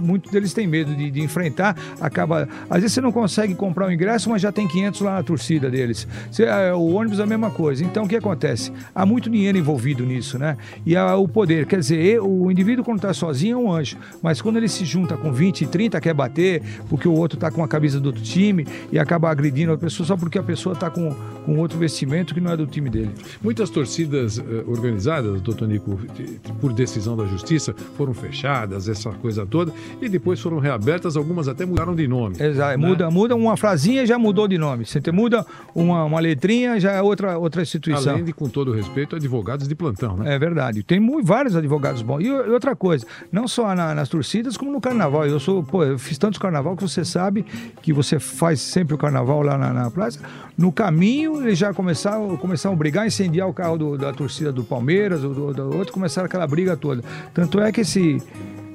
Muitos 0.00 0.30
deles 0.30 0.52
têm 0.52 0.66
medo 0.66 0.94
de, 0.94 1.10
de 1.10 1.20
enfrentar, 1.20 1.76
acaba... 2.00 2.48
Às 2.68 2.82
vezes 2.82 2.92
você 2.92 3.00
não 3.00 3.12
consegue 3.12 3.54
comprar 3.54 3.86
o 3.86 3.92
ingresso, 3.92 4.28
mas 4.30 4.42
já 4.42 4.52
tem 4.52 4.66
500 4.66 5.00
lá 5.00 5.14
na 5.14 5.22
torcida 5.22 5.70
deles. 5.70 6.06
Uh, 6.42 6.76
o 6.76 6.94
ônibus 6.94 7.18
é 7.20 7.22
a 7.22 7.26
mesma 7.26 7.50
coisa. 7.50 7.84
Então, 7.84 8.04
o 8.04 8.08
que 8.08 8.16
acontece? 8.16 8.72
Há 8.94 9.06
muito 9.06 9.30
dinheiro 9.30 9.56
envolvido 9.56 10.04
nisso, 10.04 10.38
né? 10.38 10.56
E 10.84 10.96
há 10.96 11.16
o 11.16 11.28
poder, 11.28 11.66
quer 11.66 11.78
dizer, 11.78 12.20
o 12.20 12.50
indivíduo 12.50 12.84
quando 12.84 12.98
está 12.98 13.12
sozinho 13.12 13.58
é 13.58 13.60
um 13.60 13.72
anjo, 13.72 13.96
mas 14.22 14.40
quando 14.40 14.56
ele 14.56 14.68
se 14.68 14.84
junta 14.84 15.16
com 15.16 15.32
20 15.32 15.62
e 15.62 15.66
30, 15.66 16.00
quer 16.00 16.14
bater, 16.14 16.62
porque 16.88 17.06
o 17.06 17.12
outro 17.12 17.36
está 17.36 17.50
com 17.50 17.62
a 17.62 17.68
camisa 17.68 18.00
do 18.00 18.06
outro 18.06 18.22
time 18.22 18.66
e 18.90 18.98
acaba 18.98 19.30
agredindo 19.30 19.72
a 19.72 19.78
pessoa 19.78 20.06
só 20.06 20.16
porque 20.16 20.38
a 20.38 20.42
pessoa 20.42 20.72
está 20.72 20.90
com, 20.90 21.14
com 21.44 21.58
outro 21.58 21.78
vestimento 21.78 22.34
que 22.34 22.40
não 22.40 22.52
é 22.52 22.56
do 22.56 22.66
time 22.66 22.90
dele. 22.90 23.10
Muitas 23.42 23.70
torcidas 23.70 24.38
uh, 24.38 24.64
organizadas, 24.66 25.40
doutor 25.40 25.68
Nico, 25.68 25.98
por 26.60 26.72
decisão 26.72 27.16
da 27.16 27.26
justiça, 27.26 27.74
foram 27.96 28.14
fechadas, 28.14 28.88
essa 28.88 29.10
coisa 29.12 29.46
toda, 29.46 29.72
e 30.00 30.08
depois 30.08 30.40
foram 30.40 30.58
reabertas, 30.58 31.16
algumas 31.16 31.48
até 31.48 31.64
mudaram 31.64 31.94
de 31.94 32.08
nome. 32.08 32.36
Exato, 32.38 32.78
né? 32.78 32.86
muda, 32.88 33.10
muda 33.10 33.36
uma 33.36 33.56
frasinha 33.56 34.02
e 34.02 34.06
já 34.06 34.18
mudou 34.18 34.48
de 34.48 34.58
nome. 34.58 34.84
Você 34.84 35.00
muda 35.12 35.46
uma, 35.74 36.04
uma 36.04 36.20
letrinha, 36.24 36.78
já 36.80 36.92
é 36.92 37.02
outra, 37.02 37.38
outra 37.38 37.62
instituição. 37.62 38.12
Além 38.14 38.24
de, 38.24 38.32
com 38.32 38.48
todo 38.48 38.72
respeito, 38.72 39.16
advogados 39.16 39.68
de 39.68 39.74
plantão, 39.74 40.16
né? 40.16 40.34
É 40.34 40.38
verdade. 40.38 40.82
Tem 40.82 40.98
mu- 40.98 41.22
vários 41.22 41.54
advogados 41.54 42.02
bons. 42.02 42.20
E, 42.24 42.30
o- 42.30 42.46
e 42.46 42.50
outra 42.50 42.74
coisa, 42.74 43.06
não 43.30 43.46
só 43.46 43.74
na- 43.74 43.94
nas 43.94 44.08
torcidas, 44.08 44.56
como 44.56 44.72
no 44.72 44.80
carnaval. 44.80 45.26
Eu 45.26 45.38
sou, 45.38 45.62
pô, 45.62 45.84
eu 45.84 45.98
fiz 45.98 46.18
tantos 46.18 46.38
carnaval 46.38 46.76
que 46.76 46.82
você 46.82 47.04
sabe 47.04 47.44
que 47.82 47.92
você 47.92 48.18
faz 48.18 48.60
sempre 48.60 48.94
o 48.94 48.98
carnaval 48.98 49.42
lá 49.42 49.56
na, 49.58 49.72
na 49.72 49.90
praça. 49.90 50.18
No 50.56 50.70
caminho, 50.72 51.42
eles 51.42 51.58
já 51.58 51.72
começaram, 51.74 52.36
começaram 52.36 52.74
a 52.74 52.78
brigar, 52.78 53.06
incendiar 53.06 53.48
o 53.48 53.52
carro 53.52 53.76
do- 53.76 53.98
da 53.98 54.12
torcida 54.12 54.50
do 54.52 54.64
Palmeiras, 54.64 55.20
do, 55.22 55.34
do, 55.34 55.52
do 55.54 55.76
outro, 55.76 55.92
começaram 55.92 56.26
aquela 56.26 56.46
briga 56.46 56.76
toda. 56.76 57.02
Tanto 57.32 57.60
é 57.60 57.70
que 57.72 57.80
esse. 57.82 58.22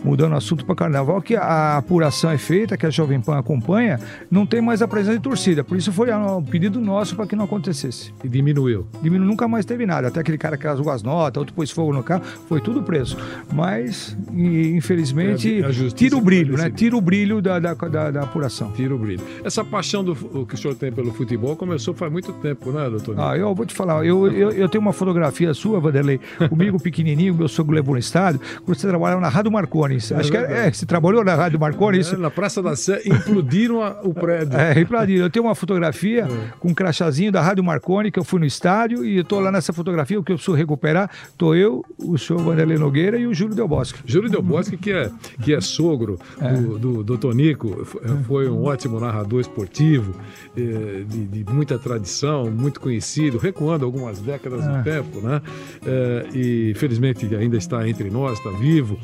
Mudando 0.03 0.33
o 0.33 0.35
assunto 0.35 0.65
para 0.65 0.75
carnaval, 0.75 1.21
que 1.21 1.35
a 1.35 1.77
apuração 1.77 2.29
é 2.31 2.37
feita, 2.37 2.77
que 2.77 2.85
a 2.85 2.89
Jovem 2.89 3.19
Pan 3.19 3.37
acompanha, 3.37 3.99
não 4.31 4.45
tem 4.45 4.61
mais 4.61 4.81
a 4.81 4.87
presença 4.87 5.17
de 5.17 5.23
torcida. 5.23 5.63
Por 5.63 5.77
isso 5.77 5.91
foi 5.91 6.13
um 6.13 6.41
pedido 6.41 6.79
nosso 6.79 7.15
para 7.15 7.27
que 7.27 7.35
não 7.35 7.45
acontecesse. 7.45 8.13
E 8.23 8.29
diminuiu. 8.29 8.87
Diminu 9.01 9.25
nunca 9.25 9.47
mais 9.47 9.65
teve 9.65 9.85
nada. 9.85 10.07
Até 10.07 10.21
aquele 10.21 10.37
cara 10.37 10.57
que 10.57 10.65
rasgou 10.65 10.91
as 10.91 11.03
notas, 11.03 11.39
outro 11.39 11.53
pôs 11.53 11.69
fogo 11.71 11.91
no 11.93 12.01
carro, 12.03 12.23
foi 12.47 12.61
tudo 12.61 12.81
preso. 12.81 13.17
Mas, 13.53 14.15
infelizmente, 14.33 15.61
É, 15.61 15.65
a 15.65 15.71
justiça 15.71 15.95
tira 15.95 16.17
o 16.17 16.21
brilho, 16.21 16.57
né? 16.57 16.69
Tira 16.69 16.95
o 16.95 17.01
brilho 17.01 17.41
da, 17.41 17.59
da, 17.59 17.73
da, 17.73 18.11
da 18.11 18.21
apuração. 18.23 18.71
Tira 18.71 18.95
o 18.95 18.97
brilho. 18.97 19.21
Essa 19.43 19.63
paixão 19.63 20.03
do, 20.03 20.13
o 20.13 20.45
que 20.45 20.55
o 20.55 20.57
senhor 20.57 20.75
tem 20.75 20.91
pelo 20.91 21.11
futebol 21.13 21.55
começou 21.55 21.93
faz 21.93 22.11
muito 22.11 22.31
tempo, 22.33 22.71
né, 22.71 22.89
doutor? 22.89 23.15
Ah, 23.19 23.37
eu 23.37 23.53
vou 23.53 23.65
te 23.65 23.73
falar, 23.73 24.05
eu, 24.05 24.31
eu, 24.31 24.51
eu 24.51 24.69
tenho 24.69 24.81
uma 24.81 24.93
fotografia 24.93 25.53
sua, 25.53 25.79
Vanderlei, 25.79 26.19
comigo 26.49 26.79
pequenininho, 26.81 27.33
meu 27.33 27.47
sogro 27.47 27.75
levou 27.75 27.93
no 27.93 27.99
estádio, 27.99 28.39
quando 28.63 28.77
você 28.77 28.87
trabalhava 28.87 29.21
na 29.21 29.29
Rádio 29.29 29.51
Marconi. 29.51 29.88
Acho 29.97 30.31
que 30.31 30.37
é, 30.37 30.67
é, 30.67 30.71
você 30.71 30.85
trabalhou 30.85 31.23
na 31.23 31.35
Rádio 31.35 31.59
Marconi, 31.59 31.99
isso? 31.99 32.15
É, 32.15 32.17
na 32.17 32.29
Praça 32.31 32.61
da 32.61 32.75
Sé, 32.75 33.01
implodiram 33.05 33.81
a- 33.81 33.99
o 34.03 34.13
prédio. 34.13 34.57
É, 34.57 34.83
Pradinho. 34.85 35.19
Eu 35.21 35.29
tenho 35.29 35.45
uma 35.45 35.55
fotografia 35.55 36.23
É. 36.25 36.53
com 36.59 36.69
um 36.69 36.73
crachazinho 36.73 37.31
da 37.31 37.41
Rádio 37.41 37.63
Marconi, 37.63 38.11
que 38.11 38.19
eu 38.19 38.23
fui 38.23 38.39
no 38.39 38.45
estádio 38.45 39.05
e 39.05 39.17
eu 39.17 39.23
tô 39.23 39.39
lá 39.39 39.51
nessa 39.51 39.71
fotografia, 39.73 40.19
o 40.19 40.23
que 40.23 40.31
eu 40.31 40.35
preciso 40.35 40.55
recuperar. 40.57 41.09
Tô 41.37 41.53
eu, 41.55 41.83
o 41.97 42.17
senhor 42.17 42.41
Vanderlei 42.41 42.77
Nogueira 42.77 43.17
e 43.17 43.27
o 43.27 43.33
Júlio 43.33 43.55
Del 43.55 43.67
Bosque. 43.67 43.99
Júlio 44.05 44.29
Del 44.29 44.41
Bosque, 44.41 44.77
que 44.77 44.91
é, 44.91 45.11
que 45.43 45.53
é 45.53 45.61
sogro 45.61 46.17
do, 46.39 46.79
do, 46.79 47.03
do 47.03 47.17
Tonico, 47.17 47.85
foi 48.27 48.49
um 48.49 48.63
ótimo 48.63 48.99
narrador 48.99 49.39
esportivo, 49.41 50.13
eh, 50.57 51.03
de, 51.07 51.25
de 51.43 51.53
muita 51.53 51.77
tradição, 51.77 52.49
muito 52.51 52.79
conhecido, 52.79 53.37
recuando 53.37 53.85
algumas 53.85 54.19
décadas 54.19 54.65
É. 54.65 54.67
no 54.77 54.83
tempo, 54.83 55.21
né? 55.21 55.41
Eh, 55.85 56.25
e 56.33 56.73
felizmente 56.75 57.33
ainda 57.35 57.57
está 57.57 57.87
entre 57.87 58.09
nós, 58.09 58.37
está 58.37 58.49
vivo. 58.51 58.97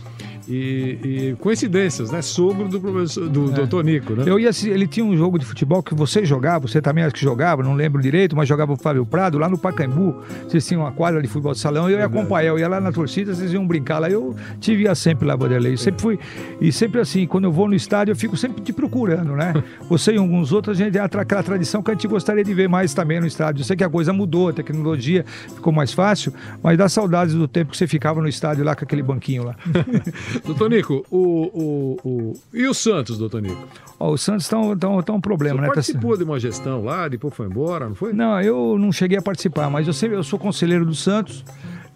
E, 0.47 0.99
e 1.03 1.35
coincidências, 1.39 2.11
né? 2.11 2.21
Sogro 2.21 2.67
do 2.67 2.79
professor 2.79 3.27
do, 3.27 3.51
do 3.51 3.67
Tonico, 3.67 4.13
né? 4.13 4.23
É. 4.25 4.29
Eu 4.29 4.39
ia, 4.39 4.49
ele 4.65 4.87
tinha 4.87 5.05
um 5.05 5.15
jogo 5.17 5.39
de 5.39 5.45
futebol 5.45 5.81
que 5.81 5.95
você 5.95 6.23
jogava, 6.23 6.67
você 6.67 6.81
também 6.81 7.03
acho 7.03 7.15
que 7.15 7.21
jogava, 7.21 7.63
não 7.63 7.73
lembro 7.73 8.01
direito, 8.01 8.35
mas 8.35 8.47
jogava 8.47 8.73
o 8.73 8.77
Fábio 8.77 9.05
Prado 9.05 9.37
lá 9.37 9.49
no 9.49 9.57
Pacaembu. 9.57 10.15
Vocês 10.47 10.65
tinham 10.65 10.81
uma 10.81 10.91
quadra 10.91 11.21
de 11.21 11.27
futebol 11.27 11.53
de 11.53 11.59
salão, 11.59 11.89
eu 11.89 11.97
ia 11.97 12.05
acompanhar, 12.05 12.49
eu 12.49 12.59
ia 12.59 12.67
lá 12.67 12.79
na 12.79 12.91
torcida, 12.91 13.33
vocês 13.33 13.53
iam 13.53 13.65
brincar 13.65 13.99
lá. 13.99 14.09
Eu 14.09 14.35
te 14.59 14.75
via 14.75 14.93
sempre 14.93 15.27
lá, 15.27 15.35
Vanderlei. 15.35 15.77
Sempre 15.77 16.01
fui. 16.01 16.19
E 16.61 16.71
sempre 16.71 17.01
assim, 17.01 17.25
quando 17.25 17.45
eu 17.45 17.51
vou 17.51 17.67
no 17.67 17.75
estádio, 17.75 18.11
eu 18.11 18.15
fico 18.15 18.37
sempre 18.37 18.61
te 18.61 18.71
procurando, 18.71 19.35
né? 19.35 19.53
Você 19.89 20.13
e 20.13 20.17
alguns 20.17 20.51
outros, 20.51 20.79
a 20.79 20.83
gente 20.83 20.93
tem 20.93 21.01
aquela 21.01 21.43
tradição 21.43 21.81
que 21.81 21.91
a 21.91 21.93
gente 21.93 22.07
gostaria 22.07 22.43
de 22.43 22.53
ver 22.53 22.69
mais 22.69 22.93
também 22.93 23.19
no 23.19 23.25
estádio. 23.25 23.61
Eu 23.61 23.65
sei 23.65 23.75
que 23.75 23.83
a 23.83 23.89
coisa 23.89 24.13
mudou, 24.13 24.49
a 24.49 24.53
tecnologia 24.53 25.25
ficou 25.53 25.73
mais 25.73 25.91
fácil, 25.91 26.33
mas 26.61 26.77
dá 26.77 26.87
saudades 26.87 27.33
do 27.33 27.47
tempo 27.47 27.71
que 27.71 27.77
você 27.77 27.87
ficava 27.87 28.21
no 28.21 28.27
estádio 28.27 28.63
lá 28.63 28.75
com 28.75 28.83
aquele 28.83 29.01
banquinho 29.01 29.43
lá. 29.43 29.55
Doutor 30.43 30.69
Nico, 30.69 31.05
o, 31.11 31.17
o, 31.17 31.97
o... 32.03 32.33
e 32.53 32.67
o 32.67 32.73
Santos, 32.73 33.17
doutor 33.17 33.41
Nico? 33.41 33.67
Ó, 33.99 34.11
o 34.11 34.17
Santos 34.17 34.47
tá 34.47 34.57
um, 34.57 34.77
tá 34.77 34.89
um, 34.89 35.01
tá 35.01 35.13
um 35.13 35.15
Você 35.17 35.21
problema, 35.21 35.61
né? 35.61 35.67
Tá- 35.67 35.73
participou 35.75 36.17
de 36.17 36.23
uma 36.23 36.39
gestão 36.39 36.83
lá, 36.83 37.07
depois 37.07 37.33
foi 37.33 37.45
embora, 37.47 37.87
não 37.87 37.95
foi? 37.95 38.11
Não, 38.13 38.41
eu 38.41 38.77
não 38.77 38.91
cheguei 38.91 39.17
a 39.17 39.21
participar, 39.21 39.69
mas 39.69 39.87
eu 39.87 39.93
sempre 39.93 40.17
eu 40.17 40.23
sou 40.23 40.37
conselheiro 40.39 40.85
do 40.85 40.95
Santos. 40.95 41.43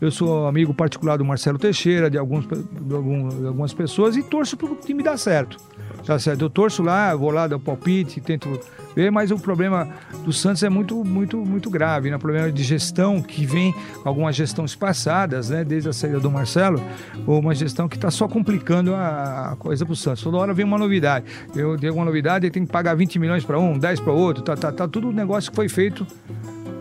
Eu 0.01 0.09
sou 0.11 0.47
amigo 0.47 0.73
particular 0.73 1.17
do 1.17 1.25
Marcelo 1.25 1.57
Teixeira, 1.59 2.09
de, 2.09 2.17
alguns, 2.17 2.45
de, 2.47 2.95
algum- 2.95 3.27
de 3.27 3.45
algumas 3.47 3.73
pessoas 3.73 4.15
e 4.15 4.23
torço 4.23 4.55
para 4.55 4.71
o 4.71 4.75
time 4.75 5.03
dar 5.03 5.17
certo. 5.17 5.57
Tá 6.05 6.17
certo? 6.17 6.41
Eu 6.45 6.49
torço 6.49 6.81
lá, 6.81 7.15
vou 7.15 7.29
lá, 7.29 7.45
dou 7.47 7.59
palpite, 7.59 8.19
tento 8.19 8.59
ver, 8.95 9.11
mas 9.11 9.29
o 9.31 9.37
problema 9.37 9.87
do 10.25 10.33
Santos 10.33 10.63
é 10.63 10.69
muito, 10.69 11.03
muito, 11.05 11.37
muito 11.37 11.69
grave, 11.69 12.09
né? 12.09 12.15
O 12.15 12.19
problema 12.19 12.51
de 12.51 12.63
gestão 12.63 13.21
que 13.21 13.45
vem 13.45 13.75
algumas 14.03 14.35
gestões 14.35 14.73
passadas, 14.75 15.49
né? 15.49 15.63
Desde 15.63 15.89
a 15.89 15.93
saída 15.93 16.19
do 16.19 16.31
Marcelo, 16.31 16.81
ou 17.27 17.39
uma 17.39 17.53
gestão 17.53 17.87
que 17.87 17.95
está 17.95 18.09
só 18.09 18.27
complicando 18.27 18.95
a, 18.95 19.55
coisa 19.59 19.85
para 19.85 19.93
o 19.93 19.95
Santos. 19.95 20.23
Toda 20.23 20.37
hora 20.37 20.53
vem 20.53 20.65
uma 20.65 20.77
novidade. 20.77 21.25
Eu 21.55 21.77
tenho 21.77 21.91
alguma 21.91 22.05
novidade, 22.05 22.45
ele 22.45 22.51
tem 22.51 22.65
que 22.65 22.71
pagar 22.71 22.95
20 22.95 23.19
milhões 23.19 23.43
para 23.45 23.59
um, 23.59 23.77
10 23.77 23.99
para 23.99 24.13
outro, 24.13 24.41
tá, 24.43 24.55
tá, 24.55 24.71
tá 24.71 24.87
tudo 24.87 25.11
negócio 25.11 25.51
que 25.51 25.55
foi 25.55 25.69
feito 25.69 26.07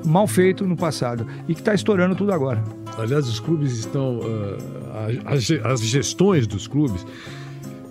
mal 0.06 0.26
feito 0.26 0.64
no 0.66 0.76
passado 0.76 1.26
e 1.46 1.54
que 1.54 1.60
está 1.60 1.74
estourando 1.74 2.14
tudo 2.14 2.32
agora. 2.32 2.62
Aliás, 2.96 3.28
os 3.28 3.40
clubes 3.40 3.76
estão. 3.78 4.20
ge- 5.36 5.60
as 5.64 5.80
gestões 5.82 6.46
dos 6.46 6.66
clubes. 6.66 7.04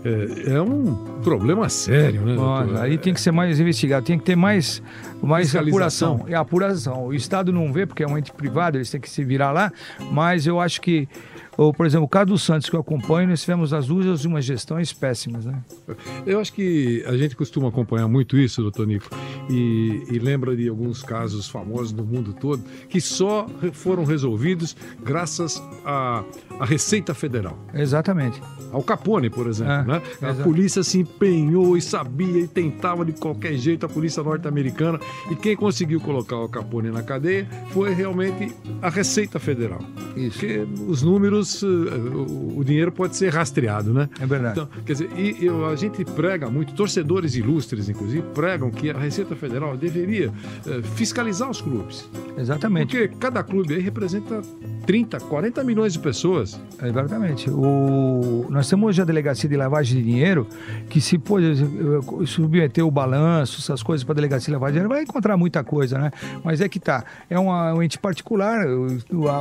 É, 0.07 0.53
é 0.53 0.61
um 0.61 0.95
problema 1.23 1.67
sério, 1.67 2.21
né? 2.21 2.35
Doutor? 2.35 2.77
aí 2.77 2.97
tem 2.97 3.13
que 3.13 3.19
ser 3.19 3.31
mais 3.31 3.59
investigado, 3.59 4.05
tem 4.05 4.17
que 4.17 4.23
ter 4.23 4.35
mais, 4.35 4.81
mais 5.21 5.53
apuração. 5.55 6.25
É 6.27 6.35
apuração. 6.35 7.07
O 7.07 7.13
Estado 7.13 7.51
não 7.51 7.73
vê, 7.73 7.85
porque 7.85 8.03
é 8.03 8.07
um 8.07 8.17
ente 8.17 8.31
privado, 8.31 8.77
eles 8.77 8.89
têm 8.89 9.01
que 9.01 9.09
se 9.09 9.23
virar 9.23 9.51
lá, 9.51 9.71
mas 10.11 10.47
eu 10.47 10.59
acho 10.59 10.79
que, 10.79 11.09
ou, 11.57 11.73
por 11.73 11.85
exemplo, 11.85 12.05
o 12.05 12.09
caso 12.09 12.27
do 12.27 12.37
Santos 12.37 12.69
que 12.69 12.75
eu 12.75 12.79
acompanho, 12.79 13.29
nós 13.29 13.41
tivemos 13.41 13.73
as 13.73 13.87
duas 13.87 14.23
umas 14.25 14.45
gestões 14.45 14.93
péssimas, 14.93 15.45
né? 15.45 15.61
Eu 16.25 16.39
acho 16.39 16.53
que 16.53 17.03
a 17.07 17.17
gente 17.17 17.35
costuma 17.35 17.69
acompanhar 17.69 18.07
muito 18.07 18.37
isso, 18.37 18.61
doutor 18.61 18.85
Nico, 18.85 19.09
e, 19.49 20.03
e 20.11 20.19
lembra 20.19 20.55
de 20.55 20.67
alguns 20.69 21.01
casos 21.01 21.47
famosos 21.49 21.91
no 21.93 22.03
mundo 22.03 22.33
todo 22.33 22.63
que 22.89 23.01
só 23.01 23.47
foram 23.73 24.03
resolvidos 24.03 24.75
graças 25.03 25.61
à, 25.85 26.23
à 26.59 26.65
Receita 26.65 27.13
Federal. 27.13 27.57
Exatamente. 27.73 28.41
Ao 28.71 28.83
Capone, 28.83 29.29
por 29.29 29.47
exemplo, 29.47 29.73
É, 29.73 29.83
né? 29.85 30.01
A 30.21 30.29
exato. 30.31 30.43
polícia 30.43 30.83
se 30.83 30.99
empenhou 30.99 31.77
e 31.77 31.81
sabia 31.81 32.41
e 32.41 32.47
tentava 32.47 33.05
de 33.05 33.13
qualquer 33.13 33.53
jeito, 33.55 33.85
a 33.85 33.89
polícia 33.89 34.21
norte-americana, 34.21 34.99
e 35.31 35.35
quem 35.35 35.55
conseguiu 35.55 36.01
colocar 36.01 36.35
o 36.37 36.49
Capone 36.49 36.91
na 36.91 37.01
cadeia 37.01 37.47
foi 37.71 37.93
realmente 37.93 38.53
a 38.81 38.89
Receita 38.89 39.39
Federal. 39.39 39.79
Isso. 40.17 40.39
Porque 40.39 40.67
os 40.87 41.01
números, 41.01 41.46
o, 41.63 42.63
dinheiro 42.63 42.91
pode 42.91 43.15
ser 43.15 43.33
rastreado, 43.33 43.93
né? 43.93 44.09
É 44.19 44.25
verdade. 44.25 44.59
Então, 44.59 44.69
quer 44.85 44.93
dizer, 44.93 45.09
e 45.17 45.45
eu- 45.45 45.65
a 45.67 45.75
gente 45.75 46.03
prega 46.05 46.49
muito, 46.49 46.73
torcedores 46.73 47.35
ilustres, 47.35 47.89
inclusive, 47.89 48.23
pregam 48.33 48.69
que 48.69 48.89
a 48.89 48.97
Receita 48.97 49.35
Federal 49.35 49.75
deveria 49.77 50.31
eh, 50.65 50.81
fiscalizar 50.95 51.49
os 51.49 51.61
clubes. 51.61 52.09
Exatamente. 52.37 52.97
Porque 52.97 53.15
cada 53.19 53.43
clube 53.43 53.73
aí 53.73 53.81
representa 53.81 54.41
30, 54.85 55.19
40 55.19 55.63
milhões 55.63 55.93
de 55.93 55.99
pessoas. 55.99 56.59
Exatamente. 56.81 57.49
O... 57.49 58.45
Nós 58.49 58.69
temos 58.69 58.87
hoje 58.89 59.01
a 59.01 59.05
delegacia 59.05 59.49
de 59.49 59.55
lavagem 59.57 59.97
de 59.97 60.03
dinheiro, 60.03 60.47
que 60.89 61.01
se 61.01 61.17
pô, 61.17 61.37
submeter 62.25 62.85
o 62.85 62.91
balanço, 62.91 63.59
essas 63.61 63.83
coisas 63.83 64.03
para 64.03 64.13
a 64.13 64.15
delegacia 64.15 64.45
de 64.47 64.51
lavagem 64.53 64.73
de 64.73 64.79
dinheiro, 64.79 64.89
vai 64.93 65.03
encontrar 65.03 65.35
muita 65.37 65.63
coisa, 65.63 65.97
né? 65.97 66.11
Mas 66.43 66.61
é 66.61 66.69
que 66.69 66.79
tá. 66.79 67.03
É 67.29 67.37
uma, 67.37 67.73
um 67.73 67.83
ente 67.83 67.97
particular, 67.99 68.65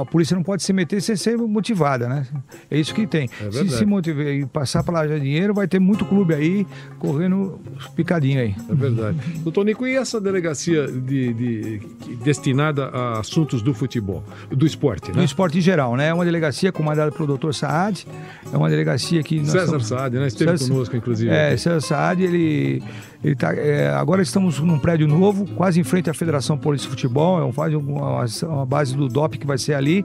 a 0.01 0.05
polícia 0.05 0.35
não 0.35 0.43
pode 0.43 0.63
se 0.63 0.73
meter 0.73 1.01
sem 1.01 1.17
ser 1.17 1.37
motivada, 1.37 1.96
né? 2.09 2.27
É 2.71 2.79
isso 2.79 2.95
que 2.95 3.07
tem. 3.07 3.29
É 3.41 3.51
se 3.51 3.69
se 3.71 3.87
motivar 3.87 4.27
e 4.27 4.45
passar 4.47 4.83
para 4.83 4.95
lavagem 4.95 5.19
de 5.19 5.25
dinheiro, 5.25 5.55
vai 5.55 5.67
ter 5.67 5.79
muito 5.79 6.05
clube 6.05 6.35
aí 6.35 6.67
correndo 6.99 7.59
picadinho 7.95 8.41
aí. 8.41 8.55
É 8.69 8.75
verdade. 8.75 9.19
Doutor 9.39 9.65
Nico, 9.65 9.87
e 9.87 9.97
essa 9.97 10.21
delegacia 10.21 10.87
de, 10.87 11.33
de- 11.33 11.81
destinada 12.23 12.87
a 12.87 13.21
assuntos 13.21 13.63
do 13.63 13.73
futebol, 13.73 14.23
do 14.51 14.67
esporte, 14.67 15.11
No 15.11 15.19
né? 15.19 15.25
esporte 15.25 15.59
em 15.59 15.61
geral, 15.61 15.97
né? 15.97 16.09
É 16.09 16.15
uma 16.15 16.25
delegacia 16.25 16.71
comandada 16.73 17.11
pelo 17.13 17.27
doutor 17.27 17.55
Saad, 17.55 18.07
é 18.53 18.57
uma 18.57 18.69
delegacia 18.69 19.23
que... 19.23 19.39
César 19.45 19.65
estamos- 19.65 19.87
Saad, 19.89 20.17
né? 20.19 20.27
Esteve 20.27 20.59
César- 20.59 20.73
conosco, 20.73 20.97
inclusive. 20.97 21.31
É, 21.31 21.57
César 21.57 21.81
Saad, 21.81 22.23
ele, 22.23 22.83
ele 23.23 23.35
tá, 23.35 23.55
é, 23.55 23.89
agora 23.91 24.23
estamos 24.23 24.59
num 24.61 24.79
prédio 24.79 25.07
novo, 25.07 25.47
quase 25.55 25.81
em 25.81 25.85
frente 25.85 26.11
à 26.11 26.15
Federação 26.15 26.57
Polícia 26.59 26.87
de 26.87 26.91
Futebol, 26.91 27.39
é 27.41 27.45
um, 27.45 27.53
faz 27.53 27.73
uma, 27.75 28.25
uma 28.45 28.67
base 28.67 28.97
do 28.97 29.09
DOP 29.09 29.39
que 29.39 29.47
vai 29.47 29.59
ser 29.59 29.75
ali. 29.75 30.05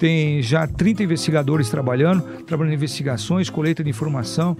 Tem 0.00 0.40
já 0.40 0.66
30 0.66 1.02
investigadores 1.02 1.68
trabalhando, 1.68 2.22
trabalhando 2.44 2.72
em 2.72 2.76
investigações, 2.76 3.50
colheita 3.50 3.84
de 3.84 3.90
informação, 3.90 4.56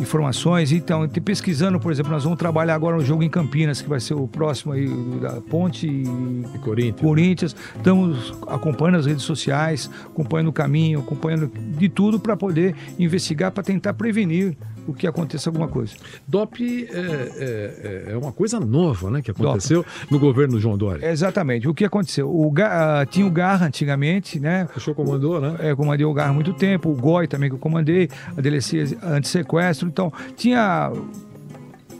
informações. 0.00 0.72
Então, 0.72 1.06
pesquisando, 1.06 1.78
por 1.78 1.92
exemplo, 1.92 2.10
nós 2.10 2.24
vamos 2.24 2.38
trabalhar 2.38 2.76
agora 2.76 2.96
um 2.96 3.04
jogo 3.04 3.22
em 3.22 3.28
Campinas, 3.28 3.82
que 3.82 3.88
vai 3.90 4.00
ser 4.00 4.14
o 4.14 4.26
próximo 4.26 4.72
aí 4.72 4.88
da 5.20 5.38
Ponte 5.42 5.86
e 5.86 6.04
E 6.54 6.58
Corinthians. 6.60 7.00
Corinthians. 7.00 7.56
Estamos 7.76 8.32
acompanhando 8.48 8.96
as 9.00 9.06
redes 9.06 9.22
sociais, 9.22 9.90
acompanhando 10.06 10.48
o 10.48 10.52
caminho, 10.52 11.00
acompanhando 11.00 11.52
de 11.76 11.88
tudo 11.90 12.18
para 12.18 12.34
poder 12.34 12.74
investigar, 12.98 13.52
para 13.52 13.62
tentar 13.62 13.92
prevenir 13.92 14.56
o 14.90 14.94
que 14.94 15.06
aconteça 15.06 15.48
alguma 15.50 15.68
coisa. 15.68 15.94
DOP 16.26 16.88
é, 16.92 18.06
é- 18.08 18.12
é 18.12 18.16
uma 18.16 18.32
coisa 18.32 18.58
nova, 18.60 19.10
né? 19.10 19.22
Que 19.22 19.30
aconteceu 19.30 19.84
no 20.10 20.18
governo 20.18 20.58
João 20.60 20.76
Dória. 20.76 21.10
Exatamente. 21.10 21.68
O 21.68 21.74
que 21.74 21.84
aconteceu? 21.84 22.28
O 22.28 22.50
Ga- 22.50 23.00
ah, 23.00 23.06
tinha 23.06 23.26
o 23.26 23.30
Garra 23.30 23.66
antigamente, 23.66 24.38
né? 24.38 24.68
O 24.76 24.80
senhor 24.80 24.94
comandou, 24.94 25.40
né? 25.40 25.56
É, 25.60 25.74
comandei 25.74 26.04
o 26.06 26.12
Garra 26.12 26.30
há 26.30 26.34
muito 26.34 26.52
tempo, 26.52 26.90
o 26.90 26.94
GOI 26.94 27.26
também 27.26 27.48
que 27.48 27.54
eu 27.54 27.58
comandei, 27.58 28.08
a 28.36 28.40
delegacia 28.40 28.84
anti-sequestro. 29.02 29.88
Então, 29.88 30.12
tinha 30.36 30.92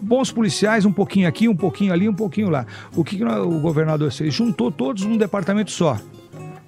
bons 0.03 0.33
policiais, 0.33 0.85
um 0.87 0.93
pouquinho 0.93 1.29
aqui, 1.29 1.49
um 1.49 1.55
pouquinho 1.57 1.93
ali, 1.93 2.09
um 2.09 2.15
pouquinho 2.15 2.49
lá. 2.49 2.65
O 2.97 3.05
que 3.05 3.23
o 3.23 3.61
governador 3.61 4.11
fez? 4.11 4.33
Juntou 4.33 4.73
todos 4.73 5.05
num 5.05 5.17
departamento 5.17 5.71
só 5.71 5.99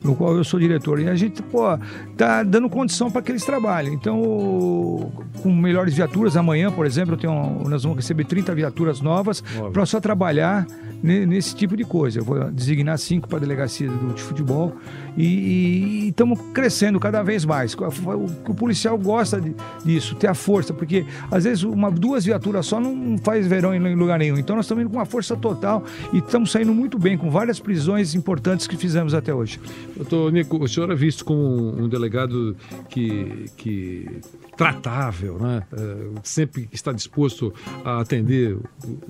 no 0.04 0.14
qual 0.14 0.37
eu 0.37 0.44
sou 0.44 0.59
diretor. 0.59 1.00
E 1.00 1.09
a 1.09 1.14
gente, 1.14 1.42
pô, 1.42 1.78
tá 2.16 2.42
dando 2.42 2.68
condição 2.68 3.11
para 3.11 3.23
que 3.23 3.32
eles 3.32 3.44
trabalhem. 3.44 3.94
Então, 3.94 5.12
com 5.42 5.52
melhores 5.52 5.94
viaturas, 5.94 6.37
amanhã, 6.37 6.71
por 6.71 6.87
exemplo, 6.87 7.14
eu 7.14 7.18
tenho, 7.18 7.68
nós 7.68 7.82
vamos 7.82 7.99
receber 7.99 8.25
30 8.25 8.54
viaturas 8.54 9.00
novas 9.00 9.42
para 9.73 9.87
só 9.87 10.00
trabalhar 10.00 10.66
nesse 11.02 11.54
tipo 11.54 11.76
de 11.76 11.85
coisa. 11.85 12.21
Eu 12.21 12.25
vou 12.25 12.50
designar 12.50 12.97
cinco 12.99 13.28
para 13.28 13.38
a 13.38 13.40
delegacia 13.40 13.88
de 13.88 14.23
futebol 14.23 14.76
e 15.16 16.09
estamos 16.09 16.38
crescendo 16.54 17.00
cada 17.00 17.23
vez 17.23 17.44
mais. 17.44 17.75
O, 17.75 18.50
o, 18.50 18.54
policial 18.54 18.97
gosta 18.97 19.40
de, 19.40 19.54
disso, 19.85 20.14
ter 20.14 20.28
a 20.28 20.35
força, 20.35 20.73
porque 20.73 21.04
às 21.30 21.44
vezes 21.44 21.64
uma, 21.64 21.90
duas 21.90 22.25
viaturas 22.25 22.66
só 22.66 22.80
não 22.80 23.18
faz 23.18 23.47
verão 23.47 23.75
em 23.75 23.94
lugar 23.94 24.18
nenhum. 24.18 24.38
Então 24.38 24.54
nós 24.54 24.66
estamos 24.66 24.82
indo 24.82 24.90
com 24.90 24.97
uma 24.97 25.04
força 25.04 25.37
total 25.37 25.82
e 26.12 26.18
estamos 26.18 26.50
saindo 26.52 26.73
muito 26.73 26.99
bem 26.99 27.18
com 27.18 27.30
várias 27.30 27.59
prisões 27.59 28.14
importantes 28.14 28.66
que 28.66 28.76
fizemos 28.76 29.14
até 29.14 29.35
hoje. 29.35 29.61
Doutor 29.96 30.32
Nico, 30.32 30.62
o 30.62 30.68
senhor 30.68 30.90
é 30.90 30.94
visto 30.94 31.25
como 31.25 31.82
um 31.82 31.88
delegado 31.88 32.56
que, 32.88 33.46
que 33.56 34.20
tratável, 34.56 35.38
né? 35.38 35.62
É, 35.72 36.20
sempre 36.22 36.68
está 36.72 36.92
disposto 36.92 37.52
a 37.84 38.00
atender 38.00 38.56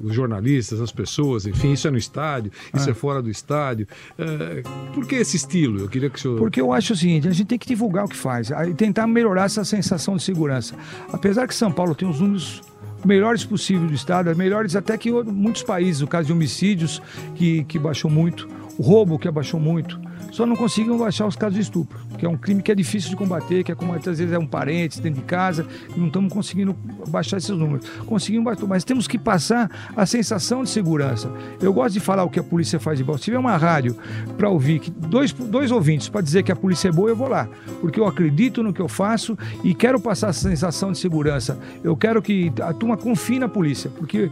os 0.02 0.14
jornalistas, 0.14 0.80
as 0.80 0.92
pessoas, 0.92 1.46
enfim, 1.46 1.72
isso 1.72 1.88
é 1.88 1.90
no 1.90 1.98
estádio, 1.98 2.52
isso 2.74 2.88
ah. 2.88 2.92
é 2.92 2.94
fora 2.94 3.22
do 3.22 3.30
estádio. 3.30 3.86
É, 4.18 4.62
por 4.94 5.06
que 5.06 5.16
esse 5.16 5.36
estilo? 5.36 5.80
Eu 5.80 5.88
queria 5.88 6.10
que 6.10 6.18
o 6.18 6.20
senhor... 6.20 6.38
Porque 6.38 6.60
eu 6.60 6.72
acho 6.72 6.92
o 6.92 6.96
seguinte, 6.96 7.28
a 7.28 7.32
gente 7.32 7.46
tem 7.46 7.58
que 7.58 7.66
divulgar 7.66 8.04
o 8.04 8.08
que 8.08 8.16
faz 8.16 8.50
e 8.50 8.74
tentar 8.74 9.06
melhorar 9.06 9.44
essa 9.44 9.64
sensação 9.64 10.16
de 10.16 10.22
segurança. 10.22 10.74
Apesar 11.12 11.46
que 11.46 11.54
São 11.54 11.72
Paulo 11.72 11.94
tem 11.94 12.08
os 12.08 12.20
números 12.20 12.62
melhores 13.04 13.44
possíveis 13.44 13.88
do 13.88 13.94
estado, 13.94 14.34
melhores 14.36 14.76
até 14.76 14.96
que 14.96 15.10
muitos 15.10 15.62
países, 15.62 16.02
o 16.02 16.06
caso 16.06 16.26
de 16.26 16.32
homicídios 16.32 17.02
que, 17.34 17.64
que 17.64 17.78
baixou 17.78 18.10
muito, 18.10 18.48
o 18.78 18.82
roubo 18.82 19.18
que 19.18 19.28
abaixou 19.28 19.60
muito. 19.60 20.00
Só 20.30 20.46
não 20.46 20.56
conseguem 20.56 20.96
baixar 20.96 21.26
os 21.26 21.36
casos 21.36 21.54
de 21.56 21.60
estupro, 21.60 21.98
que 22.16 22.24
é 22.24 22.28
um 22.28 22.36
crime 22.36 22.62
que 22.62 22.72
é 22.72 22.74
difícil 22.74 23.10
de 23.10 23.16
combater, 23.16 23.62
que 23.62 23.72
é 23.72 23.74
como 23.74 23.92
às 23.94 24.04
vezes 24.04 24.32
é 24.32 24.38
um 24.38 24.46
parente 24.46 25.00
dentro 25.00 25.20
de 25.20 25.26
casa, 25.26 25.66
não 25.94 26.06
estamos 26.06 26.32
conseguindo 26.32 26.74
baixar 27.08 27.36
esses 27.36 27.50
números. 27.50 27.86
Conseguimos 28.06 28.44
baixar, 28.44 28.66
mas 28.66 28.84
temos 28.84 29.06
que 29.06 29.18
passar 29.18 29.70
a 29.94 30.06
sensação 30.06 30.62
de 30.62 30.70
segurança. 30.70 31.30
Eu 31.60 31.72
gosto 31.72 31.92
de 31.92 32.00
falar 32.00 32.24
o 32.24 32.30
que 32.30 32.40
a 32.40 32.42
polícia 32.42 32.80
faz 32.80 32.96
de 32.96 33.04
bom. 33.04 33.16
Se 33.18 33.24
tiver 33.24 33.38
uma 33.38 33.56
rádio 33.56 33.96
para 34.38 34.48
ouvir, 34.48 34.80
dois, 34.96 35.32
dois 35.32 35.70
ouvintes 35.70 36.08
para 36.08 36.20
dizer 36.20 36.42
que 36.42 36.52
a 36.52 36.56
polícia 36.56 36.88
é 36.88 36.92
boa, 36.92 37.10
eu 37.10 37.16
vou 37.16 37.28
lá, 37.28 37.48
porque 37.80 38.00
eu 38.00 38.06
acredito 38.06 38.62
no 38.62 38.72
que 38.72 38.80
eu 38.80 38.88
faço 38.88 39.36
e 39.62 39.74
quero 39.74 40.00
passar 40.00 40.30
essa 40.30 40.48
sensação 40.48 40.92
de 40.92 40.98
segurança. 40.98 41.58
Eu 41.84 41.96
quero 41.96 42.22
que 42.22 42.50
a 42.62 42.72
turma 42.72 42.96
confie 42.96 43.38
na 43.38 43.48
polícia, 43.48 43.90
porque 43.90 44.30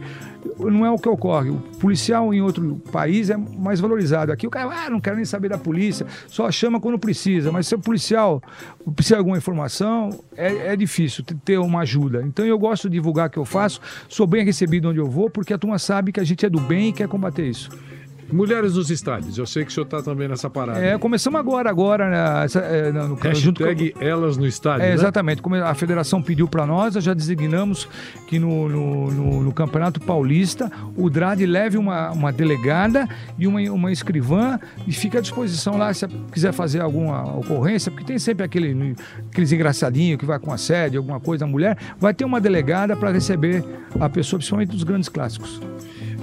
não 0.57 0.85
é 0.85 0.89
o 0.89 0.97
que 0.97 1.07
ocorre. 1.07 1.49
O 1.49 1.57
policial 1.79 2.33
em 2.33 2.41
outro 2.41 2.81
país 2.91 3.29
é 3.29 3.37
mais 3.37 3.79
valorizado. 3.79 4.31
Aqui 4.31 4.47
o 4.47 4.49
cara, 4.49 4.85
ah, 4.85 4.89
não 4.89 4.99
quero 4.99 5.15
nem 5.15 5.25
saber 5.25 5.49
da 5.49 5.57
polícia 5.57 5.80
polícia, 5.81 6.05
só 6.27 6.51
chama 6.51 6.79
quando 6.79 6.99
precisa. 6.99 7.51
Mas 7.51 7.67
se 7.67 7.73
o 7.73 7.79
policial 7.79 8.41
precisa 8.95 9.15
de 9.15 9.19
alguma 9.19 9.37
informação, 9.37 10.09
é, 10.37 10.73
é 10.73 10.75
difícil 10.75 11.23
ter 11.43 11.57
uma 11.57 11.81
ajuda. 11.81 12.21
Então 12.21 12.45
eu 12.45 12.57
gosto 12.59 12.89
de 12.89 12.93
divulgar 12.93 13.27
o 13.27 13.31
que 13.31 13.39
eu 13.39 13.45
faço, 13.45 13.81
sou 14.07 14.27
bem 14.27 14.45
recebido 14.45 14.89
onde 14.89 14.99
eu 14.99 15.09
vou, 15.09 15.29
porque 15.29 15.53
a 15.53 15.57
turma 15.57 15.79
sabe 15.79 16.11
que 16.11 16.19
a 16.19 16.23
gente 16.23 16.45
é 16.45 16.49
do 16.49 16.59
bem 16.59 16.89
e 16.89 16.93
quer 16.93 17.07
combater 17.07 17.47
isso. 17.47 17.69
Mulheres 18.31 18.75
nos 18.75 18.89
estádios, 18.89 19.37
eu 19.37 19.45
sei 19.45 19.65
que 19.65 19.71
o 19.71 19.73
senhor 19.73 19.85
está 19.85 20.01
também 20.01 20.27
nessa 20.27 20.49
parada. 20.49 20.79
É, 20.79 20.97
começamos 20.97 21.39
agora, 21.39 21.69
agora, 21.69 22.09
né, 22.09 22.47
é, 22.55 22.91
no, 22.91 23.17
com, 23.17 23.27
elas 23.99 24.37
no 24.37 24.47
estádio. 24.47 24.85
É, 24.85 24.89
né? 24.89 24.93
Exatamente, 24.93 25.41
como 25.41 25.55
a 25.55 25.73
federação 25.73 26.21
pediu 26.21 26.47
para 26.47 26.65
nós, 26.65 26.93
já 26.95 27.13
designamos 27.13 27.87
que 28.27 28.39
no, 28.39 28.69
no, 28.69 29.11
no, 29.11 29.43
no, 29.43 29.53
Campeonato 29.53 29.99
Paulista 29.99 30.71
o 30.95 31.09
DRAD 31.09 31.45
leve 31.45 31.77
uma, 31.77 32.11
uma 32.11 32.31
delegada 32.31 33.07
e 33.37 33.47
uma, 33.47 33.59
uma 33.71 33.91
escrivã 33.91 34.59
e 34.87 34.91
fica 34.91 35.19
à 35.19 35.21
disposição 35.21 35.77
lá 35.77 35.93
se 35.93 36.07
quiser 36.31 36.53
fazer 36.53 36.81
alguma 36.81 37.37
ocorrência, 37.37 37.91
porque 37.91 38.05
tem 38.05 38.17
sempre 38.17 38.45
aquele, 38.45 38.95
aqueles 39.29 39.51
engraçadinhos 39.51 40.19
que 40.19 40.25
vai 40.25 40.39
com 40.39 40.51
a 40.51 40.57
sede, 40.57 40.97
alguma 40.97 41.19
coisa 41.19 41.45
da 41.45 41.51
mulher, 41.51 41.77
vai 41.99 42.13
ter 42.13 42.25
uma 42.25 42.39
delegada 42.39 42.95
para 42.95 43.11
receber 43.11 43.63
a 43.99 44.09
pessoa, 44.09 44.39
principalmente 44.39 44.69
dos 44.69 44.83
grandes 44.83 45.09
clássicos. 45.09 45.59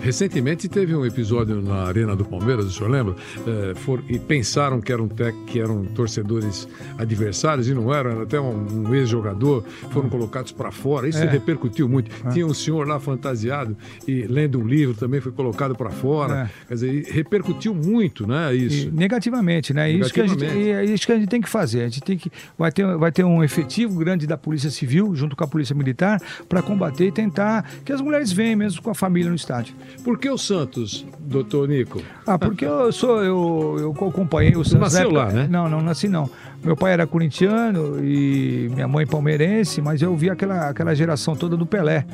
Recentemente 0.03 0.69
teve 0.69 0.95
um 0.95 1.05
episódio 1.05 1.61
na 1.61 1.83
Arena 1.83 2.15
do 2.15 2.25
Palmeiras, 2.25 2.67
o 2.67 2.71
senhor 2.71 2.91
lembra? 2.91 3.15
É, 3.47 3.75
for, 3.75 4.03
e 4.09 4.19
pensaram 4.19 4.81
que 4.81 4.93
eram, 4.93 5.09
tec, 5.09 5.35
que 5.47 5.61
eram 5.61 5.85
torcedores 5.85 6.69
adversários 6.97 7.69
e 7.69 7.75
não 7.75 7.93
eram, 7.93 8.11
era 8.11 8.23
até 8.23 8.41
um, 8.41 8.89
um 8.89 8.95
ex-jogador, 8.95 9.65
foram 9.91 10.09
colocados 10.09 10.53
para 10.53 10.71
fora. 10.71 11.09
Isso 11.09 11.19
é. 11.19 11.29
repercutiu 11.29 11.89
muito. 11.89 12.11
É. 12.27 12.31
Tinha 12.31 12.47
um 12.47 12.55
senhor 12.55 12.87
lá 12.87 13.01
fantasiado 13.01 13.77
e 14.07 14.23
lendo 14.23 14.61
um 14.61 14.67
livro 14.67 14.95
também 14.95 15.21
foi 15.21 15.33
colocado 15.33 15.75
para 15.75 15.91
fora. 15.91 16.51
É. 16.65 16.69
Quer 16.69 16.75
dizer, 16.75 17.05
repercutiu 17.11 17.75
muito, 17.75 18.27
né? 18.27 18.55
Isso. 18.55 18.89
E 18.89 18.91
negativamente, 18.91 19.75
né? 19.75 19.93
Negativamente. 19.93 20.33
Isso 20.33 20.45
que, 20.45 20.51
a 20.51 20.55
gente, 20.55 20.71
é 20.71 20.85
isso 20.85 21.07
que 21.07 21.13
a 21.13 21.17
gente 21.17 21.29
tem 21.29 21.41
que 21.41 21.49
fazer. 21.49 21.83
A 21.83 21.89
gente 21.89 22.03
tem 22.03 22.17
que. 22.17 22.31
Vai 22.57 22.71
ter, 22.71 22.87
vai 22.97 23.13
ter 23.13 23.25
um 23.25 23.43
efetivo 23.43 23.99
grande 23.99 24.27
da 24.27 24.37
Polícia 24.37 24.71
Civil, 24.71 25.15
junto 25.15 25.35
com 25.35 25.45
a 25.45 25.47
Polícia 25.47 25.75
Militar, 25.75 26.21
para 26.49 26.63
combater 26.63 27.07
e 27.07 27.13
tentar 27.13 27.69
que 27.85 27.93
as 27.93 28.01
mulheres 28.01 28.33
venham 28.33 28.59
mesmo 28.59 28.81
com 28.81 28.91
a 28.91 28.95
família 28.95 29.29
no 29.29 29.37
estádio. 29.37 29.75
Por 30.05 30.19
que 30.19 30.31
o 30.31 30.39
Santos, 30.39 31.05
doutor 31.19 31.69
Nico? 31.69 32.01
Ah, 32.27 32.39
porque 32.39 32.65
eu 32.65 32.93
sou, 32.93 33.23
eu, 33.23 33.77
eu 33.79 34.09
acompanhei 34.09 34.57
o 34.57 34.65
Santos. 34.65 34.93
Nasceu 34.93 35.03
época, 35.03 35.19
lá, 35.19 35.33
né? 35.33 35.49
Não, 35.51 35.69
não 35.69 35.81
nasci 35.81 36.09
não. 36.09 36.31
Meu 36.63 36.77
pai 36.77 36.93
era 36.93 37.07
corintiano 37.07 38.05
e 38.05 38.71
minha 38.75 38.89
mãe 38.89 39.07
palmeirense, 39.07 39.81
mas 39.81 40.03
eu 40.03 40.17
vi 40.17 40.31
aquela, 40.31 40.69
aquela 40.69 40.95
geração 40.95 41.37
toda 41.37 41.57
do 41.57 41.67
Pelé. 41.67 42.05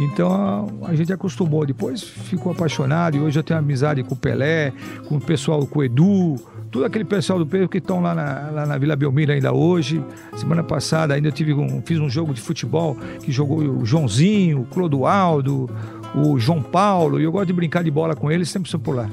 Então 0.00 0.68
a, 0.82 0.94
gente 0.94 1.12
acostumou. 1.12 1.66
Depois 1.66 2.02
ficou 2.02 2.52
apaixonado 2.52 3.16
e 3.16 3.20
hoje 3.20 3.38
eu 3.38 3.42
tenho 3.42 3.58
amizade 3.58 4.02
com 4.04 4.14
o 4.14 4.16
Pelé, 4.16 4.72
com 5.08 5.16
o 5.16 5.20
pessoal, 5.20 5.66
com 5.66 5.80
o 5.80 5.84
Edu, 5.84 6.36
todo 6.70 6.84
aquele 6.84 7.04
pessoal 7.04 7.38
do 7.38 7.46
Pedro 7.46 7.68
que 7.68 7.78
estão 7.78 8.00
lá 8.00 8.14
na, 8.14 8.50
lá 8.50 8.66
na 8.66 8.78
Vila 8.78 8.94
Belmiro 8.94 9.32
ainda 9.32 9.52
hoje. 9.52 10.02
Semana 10.36 10.62
passada 10.62 11.14
ainda 11.14 11.32
tive 11.32 11.52
um, 11.52 11.82
fiz 11.82 11.98
um 11.98 12.08
jogo 12.08 12.32
de 12.32 12.40
futebol 12.40 12.96
que 13.22 13.32
jogou 13.32 13.58
o 13.58 13.84
Joãozinho, 13.84 14.60
o 14.60 14.64
Clodoaldo, 14.66 15.68
o 16.14 16.38
João 16.38 16.62
Paulo, 16.62 17.20
e 17.20 17.24
eu 17.24 17.32
gosto 17.32 17.46
de 17.46 17.52
brincar 17.52 17.82
de 17.84 17.90
bola 17.90 18.14
com 18.14 18.30
eles, 18.30 18.48
sempre 18.48 18.70
sou 18.70 18.80
por 18.80 18.96
lá. 18.96 19.08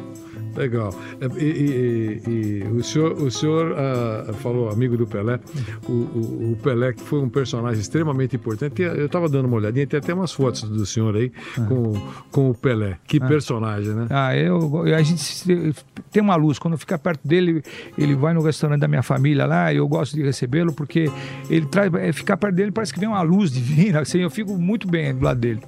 Legal. 0.56 0.94
É, 1.20 1.44
e, 1.44 2.22
e, 2.26 2.30
e, 2.30 2.64
o 2.70 2.84
senhor, 2.84 3.12
o 3.14 3.30
senhor 3.30 3.74
uh, 3.74 4.34
falou, 4.36 4.70
amigo 4.70 4.96
do 4.98 5.06
Pelé, 5.06 5.40
o, 5.88 5.92
o, 5.92 6.52
o, 6.52 6.58
Pelé 6.64 6.94
que 6.94 7.02
foi 7.02 7.20
um 7.20 7.30
personagem 7.30 7.82
extremamente 7.82 8.36
importante. 8.36 8.82
Eu 8.82 9.06
estava 9.06 9.28
dando 9.28 9.46
uma 9.46 9.58
olhadinha, 9.58 9.86
tem 9.86 10.00
até 10.00 10.14
umas 10.14 10.32
fotos 10.32 10.64
do 10.64 10.86
senhor 10.86 11.16
aí 11.16 11.32
ah. 11.58 11.62
com, 11.66 11.94
com 12.32 12.50
o 12.50 12.56
Pelé. 12.56 12.98
Que 13.06 13.20
ah. 13.22 13.28
personagem, 13.28 13.94
né? 13.94 14.08
Ah, 14.10 14.36
eu, 14.36 14.84
a 14.96 15.02
gente 15.02 15.76
tem 16.12 16.24
uma 16.24 16.36
luz. 16.36 16.58
Quando 16.58 16.78
fica 16.78 16.98
perto 16.98 17.28
dele, 17.28 17.62
ele 17.98 18.16
vai 18.16 18.34
no 18.34 18.42
restaurante 18.42 18.80
da 18.80 18.88
minha 18.88 19.04
família 19.04 19.46
lá, 19.46 19.74
eu 19.74 19.88
gosto 19.88 20.16
de 20.16 20.24
recebê-lo 20.24 20.72
porque 20.72 21.12
ele 21.50 21.66
traz, 21.66 21.94
é, 21.96 22.14
ficar 22.14 22.38
perto 22.38 22.56
dele 22.56 22.72
parece 22.72 22.94
que 22.94 23.00
vem 23.00 23.10
uma 23.10 23.22
luz 23.22 23.52
divina, 23.52 24.00
assim, 24.02 24.20
eu 24.20 24.30
fico 24.30 24.58
muito 24.58 24.88
bem 24.88 25.14
do 25.14 25.24
lado 25.24 25.40
dele. 25.40 25.62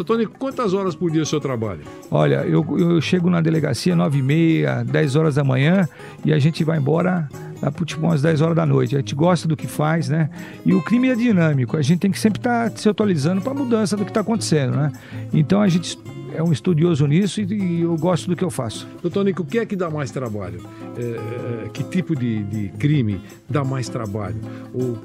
Doutor 0.00 0.16
Nico, 0.16 0.32
quantas 0.38 0.72
horas 0.72 0.94
por 0.94 1.10
dia 1.10 1.20
o 1.20 1.26
senhor 1.26 1.42
trabalha? 1.42 1.80
Olha, 2.10 2.36
eu, 2.46 2.64
eu 2.78 3.02
chego 3.02 3.28
na 3.28 3.42
delegacia 3.42 3.94
9 3.94 4.18
e 4.18 4.22
meia, 4.22 4.82
10 4.82 5.14
horas 5.14 5.34
da 5.34 5.44
manhã 5.44 5.86
e 6.24 6.32
a 6.32 6.38
gente 6.38 6.64
vai 6.64 6.78
embora 6.78 7.28
lá 7.60 7.70
por 7.70 7.84
tipo 7.84 8.06
umas 8.06 8.22
10 8.22 8.40
horas 8.40 8.56
da 8.56 8.64
noite. 8.64 8.96
A 8.96 9.00
gente 9.00 9.14
gosta 9.14 9.46
do 9.46 9.54
que 9.54 9.66
faz, 9.66 10.08
né? 10.08 10.30
E 10.64 10.72
o 10.72 10.82
crime 10.82 11.10
é 11.10 11.14
dinâmico, 11.14 11.76
a 11.76 11.82
gente 11.82 11.98
tem 11.98 12.10
que 12.10 12.18
sempre 12.18 12.38
estar 12.38 12.70
tá 12.70 12.76
se 12.78 12.88
atualizando 12.88 13.42
para 13.42 13.52
a 13.52 13.54
mudança 13.54 13.94
do 13.94 14.06
que 14.06 14.10
está 14.10 14.20
acontecendo, 14.20 14.74
né? 14.74 14.90
Então 15.34 15.60
a 15.60 15.68
gente 15.68 15.98
é 16.34 16.42
um 16.42 16.50
estudioso 16.50 17.06
nisso 17.06 17.42
e, 17.42 17.44
e, 17.52 17.82
eu 17.82 17.94
gosto 17.98 18.26
do 18.26 18.34
que 18.34 18.42
eu 18.42 18.50
faço. 18.50 18.88
Doutor 19.02 19.22
Nico, 19.22 19.42
o 19.42 19.44
que 19.44 19.58
é 19.58 19.66
que 19.66 19.76
dá 19.76 19.90
mais 19.90 20.10
trabalho? 20.10 20.62
É, 20.96 21.66
é, 21.66 21.68
que 21.68 21.84
tipo 21.84 22.16
de, 22.16 22.42
de 22.44 22.68
crime 22.78 23.20
dá 23.50 23.62
mais 23.62 23.86
trabalho? 23.86 24.40
Ou 24.72 24.96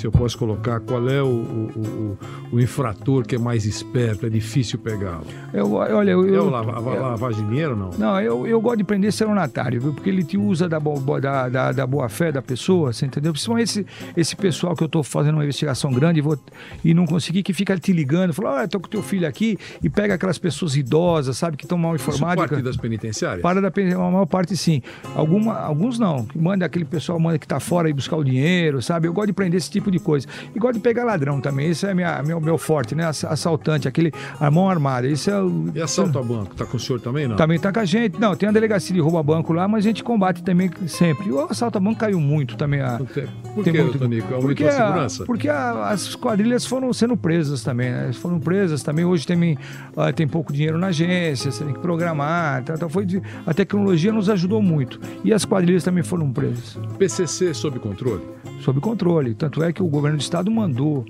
se 0.00 0.06
eu 0.06 0.10
posso 0.10 0.38
colocar, 0.38 0.80
qual 0.80 1.06
é 1.10 1.22
o, 1.22 1.26
o, 1.26 1.70
o, 1.76 2.18
o 2.52 2.60
infrator 2.60 3.24
que 3.24 3.36
é 3.36 3.38
mais 3.38 3.64
esperto, 3.64 4.26
é 4.26 4.28
difícil 4.28 4.78
pegá-lo? 4.78 5.26
Eu, 5.52 5.72
olha, 5.72 6.10
eu, 6.10 6.50
lava, 6.50 6.72
eu, 6.72 7.32
de 7.32 7.42
dinheiro 7.42 7.76
não? 7.76 7.90
Não, 7.98 8.20
eu, 8.20 8.46
eu 8.46 8.60
gosto 8.60 8.78
de 8.78 8.84
prender 8.84 9.12
seronatário, 9.12 9.80
viu? 9.80 9.92
Porque 9.92 10.08
ele 10.08 10.24
te 10.24 10.36
usa 10.36 10.68
da, 10.68 10.78
da, 10.78 11.48
da, 11.48 11.72
da 11.72 11.86
boa 11.86 12.08
fé 12.08 12.32
da 12.32 12.42
pessoa, 12.42 12.92
você 12.92 13.06
entendeu? 13.06 13.32
Principalmente 13.32 13.68
esse, 13.68 13.86
esse 14.16 14.36
pessoal 14.36 14.74
que 14.74 14.82
eu 14.82 14.86
estou 14.86 15.02
fazendo 15.02 15.34
uma 15.34 15.44
investigação 15.44 15.92
grande 15.92 16.18
e, 16.18 16.22
vou, 16.22 16.38
e 16.84 16.94
não 16.94 17.06
consegui, 17.06 17.42
que 17.42 17.52
fica 17.52 17.78
te 17.78 17.92
ligando, 17.92 18.32
fala, 18.32 18.56
olha, 18.56 18.64
estou 18.64 18.80
com 18.80 18.88
teu 18.88 19.02
filho 19.02 19.26
aqui, 19.26 19.56
e 19.82 19.88
pega 19.88 20.14
aquelas 20.14 20.38
pessoas 20.38 20.76
idosas, 20.76 21.36
sabe, 21.36 21.56
que 21.56 21.64
estão 21.64 21.78
mal 21.78 21.94
informadas. 21.94 22.44
Isso 22.44 22.48
parte 22.48 22.62
das 22.62 22.76
penitenciárias? 22.76 23.42
Para 23.42 23.60
da 23.60 23.68
a 23.68 24.10
maior 24.10 24.26
parte 24.26 24.56
sim. 24.56 24.82
Alguma, 25.14 25.58
alguns 25.58 25.98
não. 25.98 26.26
Manda 26.34 26.66
aquele 26.66 26.84
pessoal 26.84 27.18
manda 27.18 27.38
que 27.38 27.44
está 27.44 27.60
fora 27.60 27.88
e 27.88 27.92
buscar 27.92 28.16
o 28.16 28.24
dinheiro, 28.24 28.82
sabe? 28.82 29.08
Eu 29.08 29.12
gosto 29.12 29.28
de 29.28 29.32
prender 29.32 29.58
esse 29.58 29.70
tipo 29.70 29.90
de 29.90 29.98
coisa. 29.98 30.26
E 30.54 30.58
gosto 30.58 30.74
de 30.74 30.80
pegar 30.80 31.04
ladrão 31.04 31.40
também, 31.40 31.70
esse 31.70 31.86
é 31.86 31.94
minha, 31.94 32.22
meu, 32.22 32.39
o 32.40 32.44
meu 32.44 32.58
forte, 32.58 32.94
né? 32.94 33.04
Ass- 33.06 33.24
Assaltante, 33.24 33.86
aquele 33.86 34.12
a 34.40 34.50
mão 34.50 34.68
armada. 34.68 35.06
Isso 35.06 35.30
é 35.30 35.40
o. 35.42 35.70
E 35.74 35.80
assalto 35.80 36.18
a 36.18 36.22
banco? 36.22 36.54
Tá 36.54 36.64
com 36.64 36.76
o 36.76 36.80
senhor 36.80 37.00
também, 37.00 37.28
não? 37.28 37.36
Também 37.36 37.58
tá 37.58 37.72
com 37.72 37.80
a 37.80 37.84
gente. 37.84 38.18
Não, 38.20 38.34
tem 38.34 38.48
a 38.48 38.52
delegacia 38.52 38.94
de 38.94 39.00
roubo 39.00 39.18
a 39.18 39.22
banco 39.22 39.52
lá, 39.52 39.68
mas 39.68 39.84
a 39.84 39.88
gente 39.88 40.02
combate 40.02 40.42
também 40.42 40.70
sempre. 40.86 41.28
E 41.28 41.32
o 41.32 41.40
assalto 41.40 41.78
a 41.78 41.80
banco 41.80 41.98
caiu 42.00 42.20
muito 42.20 42.56
também. 42.56 42.80
A, 42.80 42.98
Não 42.98 43.06
tem- 43.06 43.26
Por 43.54 43.64
que, 43.64 43.72
muito- 43.72 43.98
Tonico? 43.98 44.34
Aumentou 44.34 44.66
a 44.66 44.70
a- 44.70 44.72
segurança? 44.72 45.24
porque 45.24 45.48
a- 45.48 45.88
as 45.90 46.14
quadrilhas 46.14 46.64
foram 46.66 46.92
sendo 46.92 47.16
presas 47.16 47.62
também, 47.62 47.90
né? 47.90 48.12
Foram 48.14 48.38
presas 48.40 48.82
também. 48.82 49.04
Hoje 49.04 49.26
tem, 49.26 49.58
ah, 49.96 50.12
tem 50.12 50.26
pouco 50.26 50.52
dinheiro 50.52 50.78
na 50.78 50.88
agência, 50.88 51.50
você 51.50 51.64
tem 51.64 51.74
que 51.74 51.80
programar. 51.80 52.62
Tá, 52.64 52.76
tá, 52.76 52.88
foi 52.88 53.04
de- 53.04 53.22
a 53.46 53.52
tecnologia 53.54 54.12
nos 54.12 54.28
ajudou 54.28 54.62
muito. 54.62 55.00
E 55.24 55.32
as 55.32 55.44
quadrilhas 55.44 55.84
também 55.84 56.02
foram 56.02 56.30
presas. 56.32 56.78
PCC 56.98 57.52
sob 57.54 57.78
controle? 57.78 58.22
sob 58.60 58.78
controle. 58.80 59.34
Tanto 59.34 59.62
é 59.62 59.72
que 59.72 59.82
o 59.82 59.86
governo 59.86 60.18
do 60.18 60.20
estado 60.20 60.50
mandou. 60.50 61.04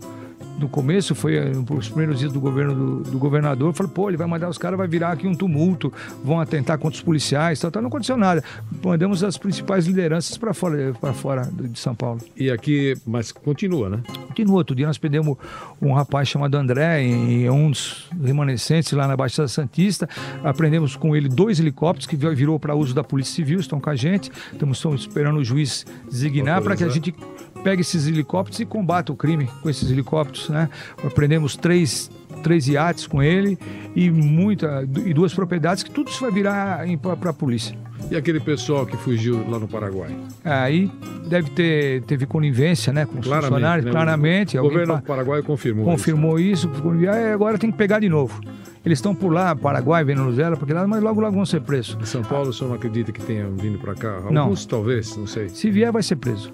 No 0.58 0.68
começo, 0.68 1.14
foi 1.14 1.36
eh, 1.36 1.52
os 1.70 1.88
primeiros 1.88 2.18
dias 2.18 2.30
do 2.32 2.38
governo 2.38 2.74
do, 3.02 3.10
do 3.12 3.18
governador, 3.18 3.72
falou, 3.72 3.90
pô, 3.90 4.10
ele 4.10 4.18
vai 4.18 4.26
mandar 4.26 4.46
os 4.46 4.58
caras, 4.58 4.76
vai 4.76 4.86
virar 4.86 5.12
aqui 5.12 5.26
um 5.26 5.34
tumulto, 5.34 5.90
vão 6.22 6.38
atentar 6.38 6.76
contra 6.78 6.96
os 6.96 7.02
policiais, 7.02 7.58
tal, 7.58 7.70
tal. 7.70 7.80
não 7.80 7.88
aconteceu 7.88 8.14
nada. 8.14 8.44
Mandamos 8.84 9.24
as 9.24 9.38
principais 9.38 9.86
lideranças 9.86 10.36
para 10.36 10.52
fora, 10.52 10.92
para 11.00 11.14
fora 11.14 11.50
de 11.50 11.78
São 11.78 11.94
Paulo. 11.94 12.20
E 12.36 12.50
aqui, 12.50 12.94
mas 13.06 13.32
continua, 13.32 13.88
né? 13.88 14.00
Continua, 14.28 14.56
outro 14.58 14.76
dia 14.76 14.86
nós 14.86 14.98
perdemos 14.98 15.34
um 15.80 15.94
rapaz 15.94 16.28
chamado 16.28 16.54
André, 16.56 17.02
em, 17.04 17.44
em 17.44 17.50
um 17.50 17.70
dos 17.70 18.10
remanescentes 18.22 18.92
lá 18.92 19.08
na 19.08 19.16
Baixada 19.16 19.48
Santista. 19.48 20.06
Aprendemos 20.44 20.94
com 20.94 21.16
ele 21.16 21.28
dois 21.30 21.58
helicópteros 21.58 22.06
que 22.06 22.16
vi- 22.16 22.34
virou 22.34 22.60
para 22.60 22.74
uso 22.74 22.94
da 22.94 23.02
Polícia 23.02 23.34
Civil, 23.34 23.60
estão 23.60 23.80
com 23.80 23.88
a 23.88 23.96
gente. 23.96 24.30
Estamos, 24.52 24.76
estamos 24.76 25.00
esperando 25.00 25.38
o 25.38 25.44
juiz 25.44 25.86
designar 26.10 26.60
para 26.60 26.76
que 26.76 26.84
a 26.84 26.88
gente 26.90 27.14
pegue 27.62 27.82
esses 27.82 28.06
helicópteros 28.06 28.60
e 28.60 28.64
combata 28.64 29.12
o 29.12 29.16
crime 29.16 29.48
com 29.62 29.68
esses 29.70 29.90
helicópteros. 29.90 30.48
Né? 30.48 30.68
Aprendemos 31.04 31.56
três, 31.56 32.10
três 32.42 32.68
iates 32.68 33.06
com 33.06 33.22
ele 33.22 33.58
e, 33.94 34.10
muita, 34.10 34.86
e 35.04 35.12
duas 35.12 35.32
propriedades 35.34 35.82
que 35.82 35.90
tudo 35.90 36.10
isso 36.10 36.20
vai 36.20 36.30
virar 36.30 36.84
para 37.20 37.30
a 37.30 37.34
polícia. 37.34 37.76
E 38.10 38.16
aquele 38.16 38.40
pessoal 38.40 38.86
que 38.86 38.96
fugiu 38.96 39.48
lá 39.48 39.58
no 39.58 39.68
Paraguai? 39.68 40.16
Aí 40.44 40.90
deve 41.28 41.50
ter 41.50 42.02
teve 42.02 42.26
conivência 42.26 42.92
né, 42.92 43.06
com 43.06 43.18
os 43.18 43.26
Claramente, 43.26 43.50
funcionários, 43.50 43.84
né? 43.84 43.90
claramente. 43.92 44.58
O 44.58 44.62
governo 44.62 44.96
do 44.96 45.02
Paraguai 45.02 45.42
confirmou. 45.42 45.84
confirmou 45.84 46.38
isso, 46.38 46.68
e 46.98 47.06
aí 47.06 47.32
agora 47.32 47.58
tem 47.58 47.70
que 47.70 47.76
pegar 47.76 48.00
de 48.00 48.08
novo. 48.08 48.40
Eles 48.84 48.98
estão 48.98 49.14
por 49.14 49.30
lá, 49.30 49.54
Paraguai, 49.54 50.02
Venezuela, 50.02 50.56
porque 50.56 50.72
lá, 50.72 50.86
mas 50.86 51.02
logo 51.02 51.20
logo 51.20 51.36
vão 51.36 51.44
ser 51.44 51.60
presos. 51.60 51.88
isso. 51.90 51.98
Em 52.02 52.06
São 52.06 52.22
Paulo, 52.22 52.48
o 52.48 52.52
senhor 52.52 52.70
não 52.70 52.76
acredita 52.76 53.12
que 53.12 53.20
tenha 53.20 53.46
vindo 53.46 53.78
para 53.78 53.94
cá? 53.94 54.20
Não. 54.30 54.44
Alguns 54.44 54.64
talvez, 54.64 55.14
não 55.16 55.26
sei. 55.26 55.50
Se 55.50 55.70
vier, 55.70 55.92
vai 55.92 56.02
ser 56.02 56.16
preso. 56.16 56.50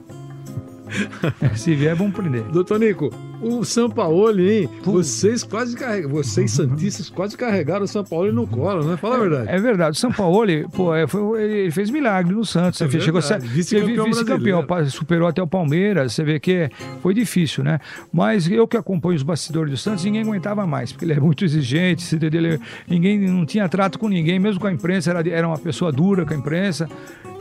É, 1.40 1.54
Se 1.56 1.74
vier, 1.74 1.94
vão 1.94 2.10
prender. 2.10 2.42
Doutor 2.44 2.78
Nico, 2.78 3.10
o 3.42 3.64
São 3.64 3.88
Paulo, 3.90 4.40
hein? 4.40 4.68
Vocês 4.82 5.42
quase 5.42 5.76
carregaram, 5.76 6.14
vocês 6.14 6.50
Santistas 6.50 7.10
quase 7.10 7.36
carregaram 7.36 7.84
o 7.84 7.88
São 7.88 8.02
Paulo 8.04 8.32
no 8.32 8.46
colo, 8.46 8.82
né? 8.84 8.96
Fala 8.96 9.16
a 9.16 9.18
verdade. 9.20 9.48
É 9.48 9.58
verdade. 9.58 9.96
O 9.96 10.00
São 10.00 10.10
Paulo, 10.12 10.46
pô, 10.74 10.94
é, 10.94 11.06
foi- 11.06 11.42
ele 11.42 11.70
fez 11.70 11.90
milagre 11.90 12.34
no 12.34 12.44
Santos. 12.44 12.80
É 12.80 12.86
Você 12.86 13.00
chegou. 13.00 13.20
Vice-campeão 13.38 14.04
vice-campeão, 14.06 14.86
superou 14.90 15.28
até 15.28 15.42
o 15.42 15.46
Palmeiras. 15.46 16.12
Você 16.14 16.24
vê 16.24 16.40
que 16.40 16.70
foi 17.02 17.12
difícil, 17.14 17.62
né? 17.62 17.78
Mas 18.12 18.50
eu 18.50 18.66
que 18.66 18.76
acompanho 18.76 19.16
os 19.16 19.22
bastidores 19.22 19.70
do 19.70 19.76
Santos, 19.76 20.04
ninguém 20.04 20.22
aguentava 20.22 20.66
mais, 20.66 20.92
porque 20.92 21.04
ele 21.04 21.12
é 21.12 21.20
muito 21.20 21.44
exigente, 21.44 22.02
você 22.02 22.16
entendeu? 22.16 22.40
Ele- 22.42 22.60
ninguém 22.88 23.18
não 23.28 23.44
tinha 23.44 23.68
trato 23.68 23.98
com 23.98 24.08
ninguém, 24.08 24.38
mesmo 24.38 24.60
com 24.60 24.66
a 24.66 24.72
imprensa, 24.72 25.10
era, 25.10 25.28
era 25.28 25.46
uma 25.46 25.58
pessoa 25.58 25.92
dura 25.92 26.24
com 26.24 26.32
a 26.32 26.36
imprensa. 26.36 26.88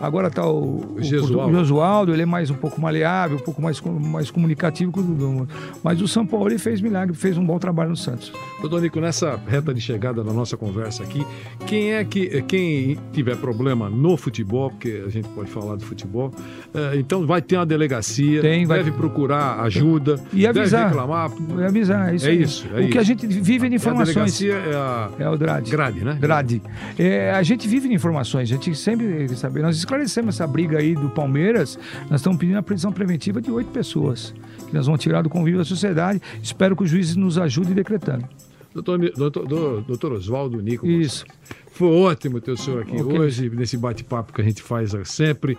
Agora 0.01 0.29
tá 0.29 0.45
o, 0.45 0.95
o, 0.97 1.01
Gesualdo. 1.01 1.53
o 1.53 1.57
Josualdo, 1.59 2.11
ele 2.13 2.23
é 2.23 2.25
mais 2.25 2.49
um 2.49 2.53
pouco 2.55 2.81
maleável, 2.81 3.37
um 3.37 3.41
pouco 3.41 3.61
mais, 3.61 3.79
mais 3.81 4.29
comunicativo 4.29 4.91
que 4.91 4.99
o. 4.99 5.47
Mas 5.85 6.01
o 6.01 6.07
São 6.07 6.25
Paulo 6.25 6.57
fez 6.57 6.81
milagre, 6.81 7.15
fez 7.15 7.37
um 7.37 7.45
bom 7.45 7.59
trabalho 7.59 7.91
no 7.91 7.95
Santos. 7.95 8.33
Doutor 8.59 8.81
Nico, 8.81 8.99
nessa 8.99 9.39
reta 9.47 9.71
de 9.71 9.79
chegada 9.79 10.23
da 10.23 10.33
nossa 10.33 10.57
conversa 10.57 11.03
aqui, 11.03 11.23
quem 11.67 11.93
é 11.93 12.03
que, 12.03 12.41
quem 12.47 12.97
tiver 13.13 13.37
problema 13.37 13.87
no 13.87 14.17
futebol, 14.17 14.71
porque 14.71 15.03
a 15.05 15.09
gente 15.11 15.27
pode 15.29 15.51
falar 15.51 15.77
de 15.77 15.85
futebol, 15.85 16.31
eh, 16.73 16.93
então 16.95 17.27
vai 17.27 17.39
ter 17.39 17.57
uma 17.57 17.67
delegacia, 17.67 18.41
Tem, 18.41 18.65
vai- 18.65 18.79
deve 18.79 18.93
procurar 18.93 19.59
ajuda, 19.61 20.19
E 20.33 20.47
avisar. 20.47 20.87
reclamar. 20.87 21.29
É 21.59 21.65
avisar, 21.67 22.09
é 22.11 22.15
isso 22.15 22.25
É 22.25 22.29
aí. 22.31 22.41
isso, 22.41 22.67
é 22.73 22.81
o 22.85 22.89
que 22.89 22.97
a 22.97 23.01
isso. 23.01 23.03
gente 23.11 23.27
vive 23.27 23.69
de 23.69 23.75
A 23.75 23.77
informações. 23.77 24.39
delegacia 24.39 24.53
é 24.55 24.75
a 24.75 25.09
É 25.19 25.29
o 25.29 25.37
Drade. 25.37 25.69
grade, 25.69 26.03
né? 26.03 26.17
Grade. 26.19 26.63
É, 26.97 27.29
a 27.29 27.43
gente 27.43 27.67
vive 27.67 27.87
de 27.89 27.93
informações, 27.93 28.49
a 28.51 28.55
gente 28.55 28.73
sempre 28.73 29.27
sabe. 29.35 29.61
Nós 29.61 29.77
esclarecemos 29.77 30.33
essa 30.33 30.47
briga 30.47 30.79
aí 30.79 30.95
do 30.95 31.09
Palmeiras, 31.09 31.77
nós 32.09 32.21
estamos 32.21 32.39
pedindo 32.39 32.57
a 32.57 32.63
prisão 32.63 32.91
preventiva 32.91 33.39
de 33.39 33.51
oito 33.51 33.69
pessoas, 33.69 34.33
nós 34.75 34.85
vamos 34.85 35.01
tirar 35.01 35.21
do 35.21 35.29
convívio 35.29 35.59
da 35.59 35.65
sociedade. 35.65 36.21
Espero 36.41 36.75
que 36.75 36.83
o 36.83 36.87
juiz 36.87 37.15
nos 37.15 37.37
ajude 37.37 37.73
decretando. 37.73 38.25
Doutor, 38.73 38.99
doutor, 39.15 39.81
doutor, 39.83 40.11
Oswaldo 40.13 40.61
Nico. 40.61 40.85
Isso. 40.85 41.25
Foi 41.71 41.87
ótimo 41.87 42.41
ter 42.41 42.51
o 42.51 42.57
senhor 42.57 42.81
aqui 42.81 43.01
Ok. 43.01 43.19
hoje, 43.19 43.49
nesse 43.49 43.77
bate-papo 43.77 44.33
que 44.33 44.41
a 44.41 44.43
gente 44.43 44.61
faz 44.61 44.91
sempre 45.05 45.57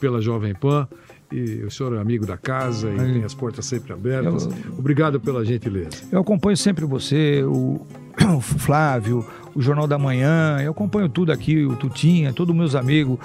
pela 0.00 0.20
Jovem 0.20 0.54
Pan. 0.54 0.86
E 1.30 1.62
o 1.62 1.70
senhor 1.70 1.94
é 1.94 2.00
amigo 2.00 2.24
da 2.24 2.38
casa 2.38 2.88
e 2.88 2.98
Aí. 2.98 3.12
tem 3.14 3.22
as 3.24 3.34
portas 3.34 3.66
sempre 3.66 3.92
abertas. 3.92 4.46
Eu- 4.46 4.52
Obrigado 4.78 5.20
pela 5.20 5.44
gentileza. 5.44 6.04
Eu 6.10 6.20
acompanho 6.20 6.56
sempre 6.56 6.86
você, 6.86 7.42
o, 7.44 7.86
o 8.36 8.40
Flávio, 8.40 9.26
o 9.54 9.60
Jornal 9.60 9.86
da 9.86 9.98
Manhã, 9.98 10.58
eu 10.62 10.70
acompanho 10.70 11.06
tudo 11.08 11.30
aqui, 11.30 11.64
o 11.66 11.76
Tutinha, 11.76 12.32
todos 12.32 12.54
meus 12.56 12.74
amigos, 12.74 13.18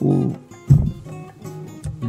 o 0.00 0.34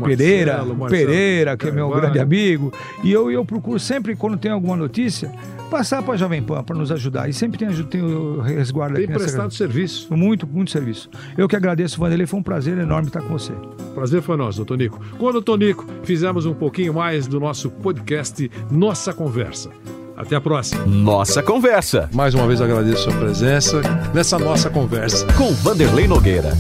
Pereira, 0.06 0.54
Marcelo, 0.58 0.78
Marcelo 0.78 1.06
Pereira, 1.08 1.58
que 1.58 1.68
é 1.68 1.72
meu 1.72 1.90
grande 1.90 2.20
amigo. 2.20 2.74
E 3.04 3.12
eu, 3.12 3.32
eu 3.32 3.44
procuro 3.46 3.80
sempre, 3.80 4.16
quando 4.16 4.38
tem 4.38 4.52
alguma 4.52 4.76
notícia, 4.76 5.32
passar 5.70 6.04
para 6.04 6.16
a 6.16 6.18
Jovem 6.18 6.42
Pan 6.44 6.64
para 6.64 6.76
nos 6.76 6.92
ajudar. 6.92 7.30
E 7.30 7.34
sempre 7.34 7.58
tem, 7.58 7.70
tem 7.86 8.02
o 8.02 8.42
resguardo 8.42 8.96
Tem 8.96 9.06
aqui 9.06 9.14
nessa 9.14 9.26
prestado 9.26 9.54
serviço. 9.54 10.14
Muito, 10.16 10.46
muito 10.46 10.70
serviço. 10.72 11.10
Eu 11.38 11.48
que 11.48 11.56
agradeço, 11.56 12.00
Vanderlei. 12.00 12.28
Foi 12.28 12.40
um 12.40 12.44
prazer 12.44 12.78
enorme 12.78 13.08
estar 13.08 13.22
com 13.22 13.30
você. 13.30 13.54
Prazer 13.96 14.22
foi 14.22 14.36
nosso, 14.36 14.58
doutor 14.58 14.78
Nico. 14.78 15.00
Com 15.18 15.26
o 15.26 15.32
doutor 15.32 15.58
Nico, 15.58 15.86
fizemos 16.04 16.46
um 16.46 16.54
pouquinho 16.54 16.94
mais 16.94 17.26
do 17.28 17.40
nosso 17.40 17.70
podcast 17.70 18.52
Nossa 18.70 19.14
Conversa. 19.14 19.70
Até 20.18 20.36
a 20.36 20.42
próxima. 20.42 20.86
Nossa 20.86 21.42
Conversa, 21.42 22.10
Mais 22.14 22.36
uma 22.36 22.46
vez 22.46 22.62
agradeço 22.62 23.10
a 23.10 23.12
sua 23.12 23.20
presença 23.20 23.82
nessa 24.14 24.38
nossa 24.38 24.70
conversa. 24.70 25.26
com 25.34 25.52
Vanderlei 25.54 26.08
Nogueira. 26.08 26.52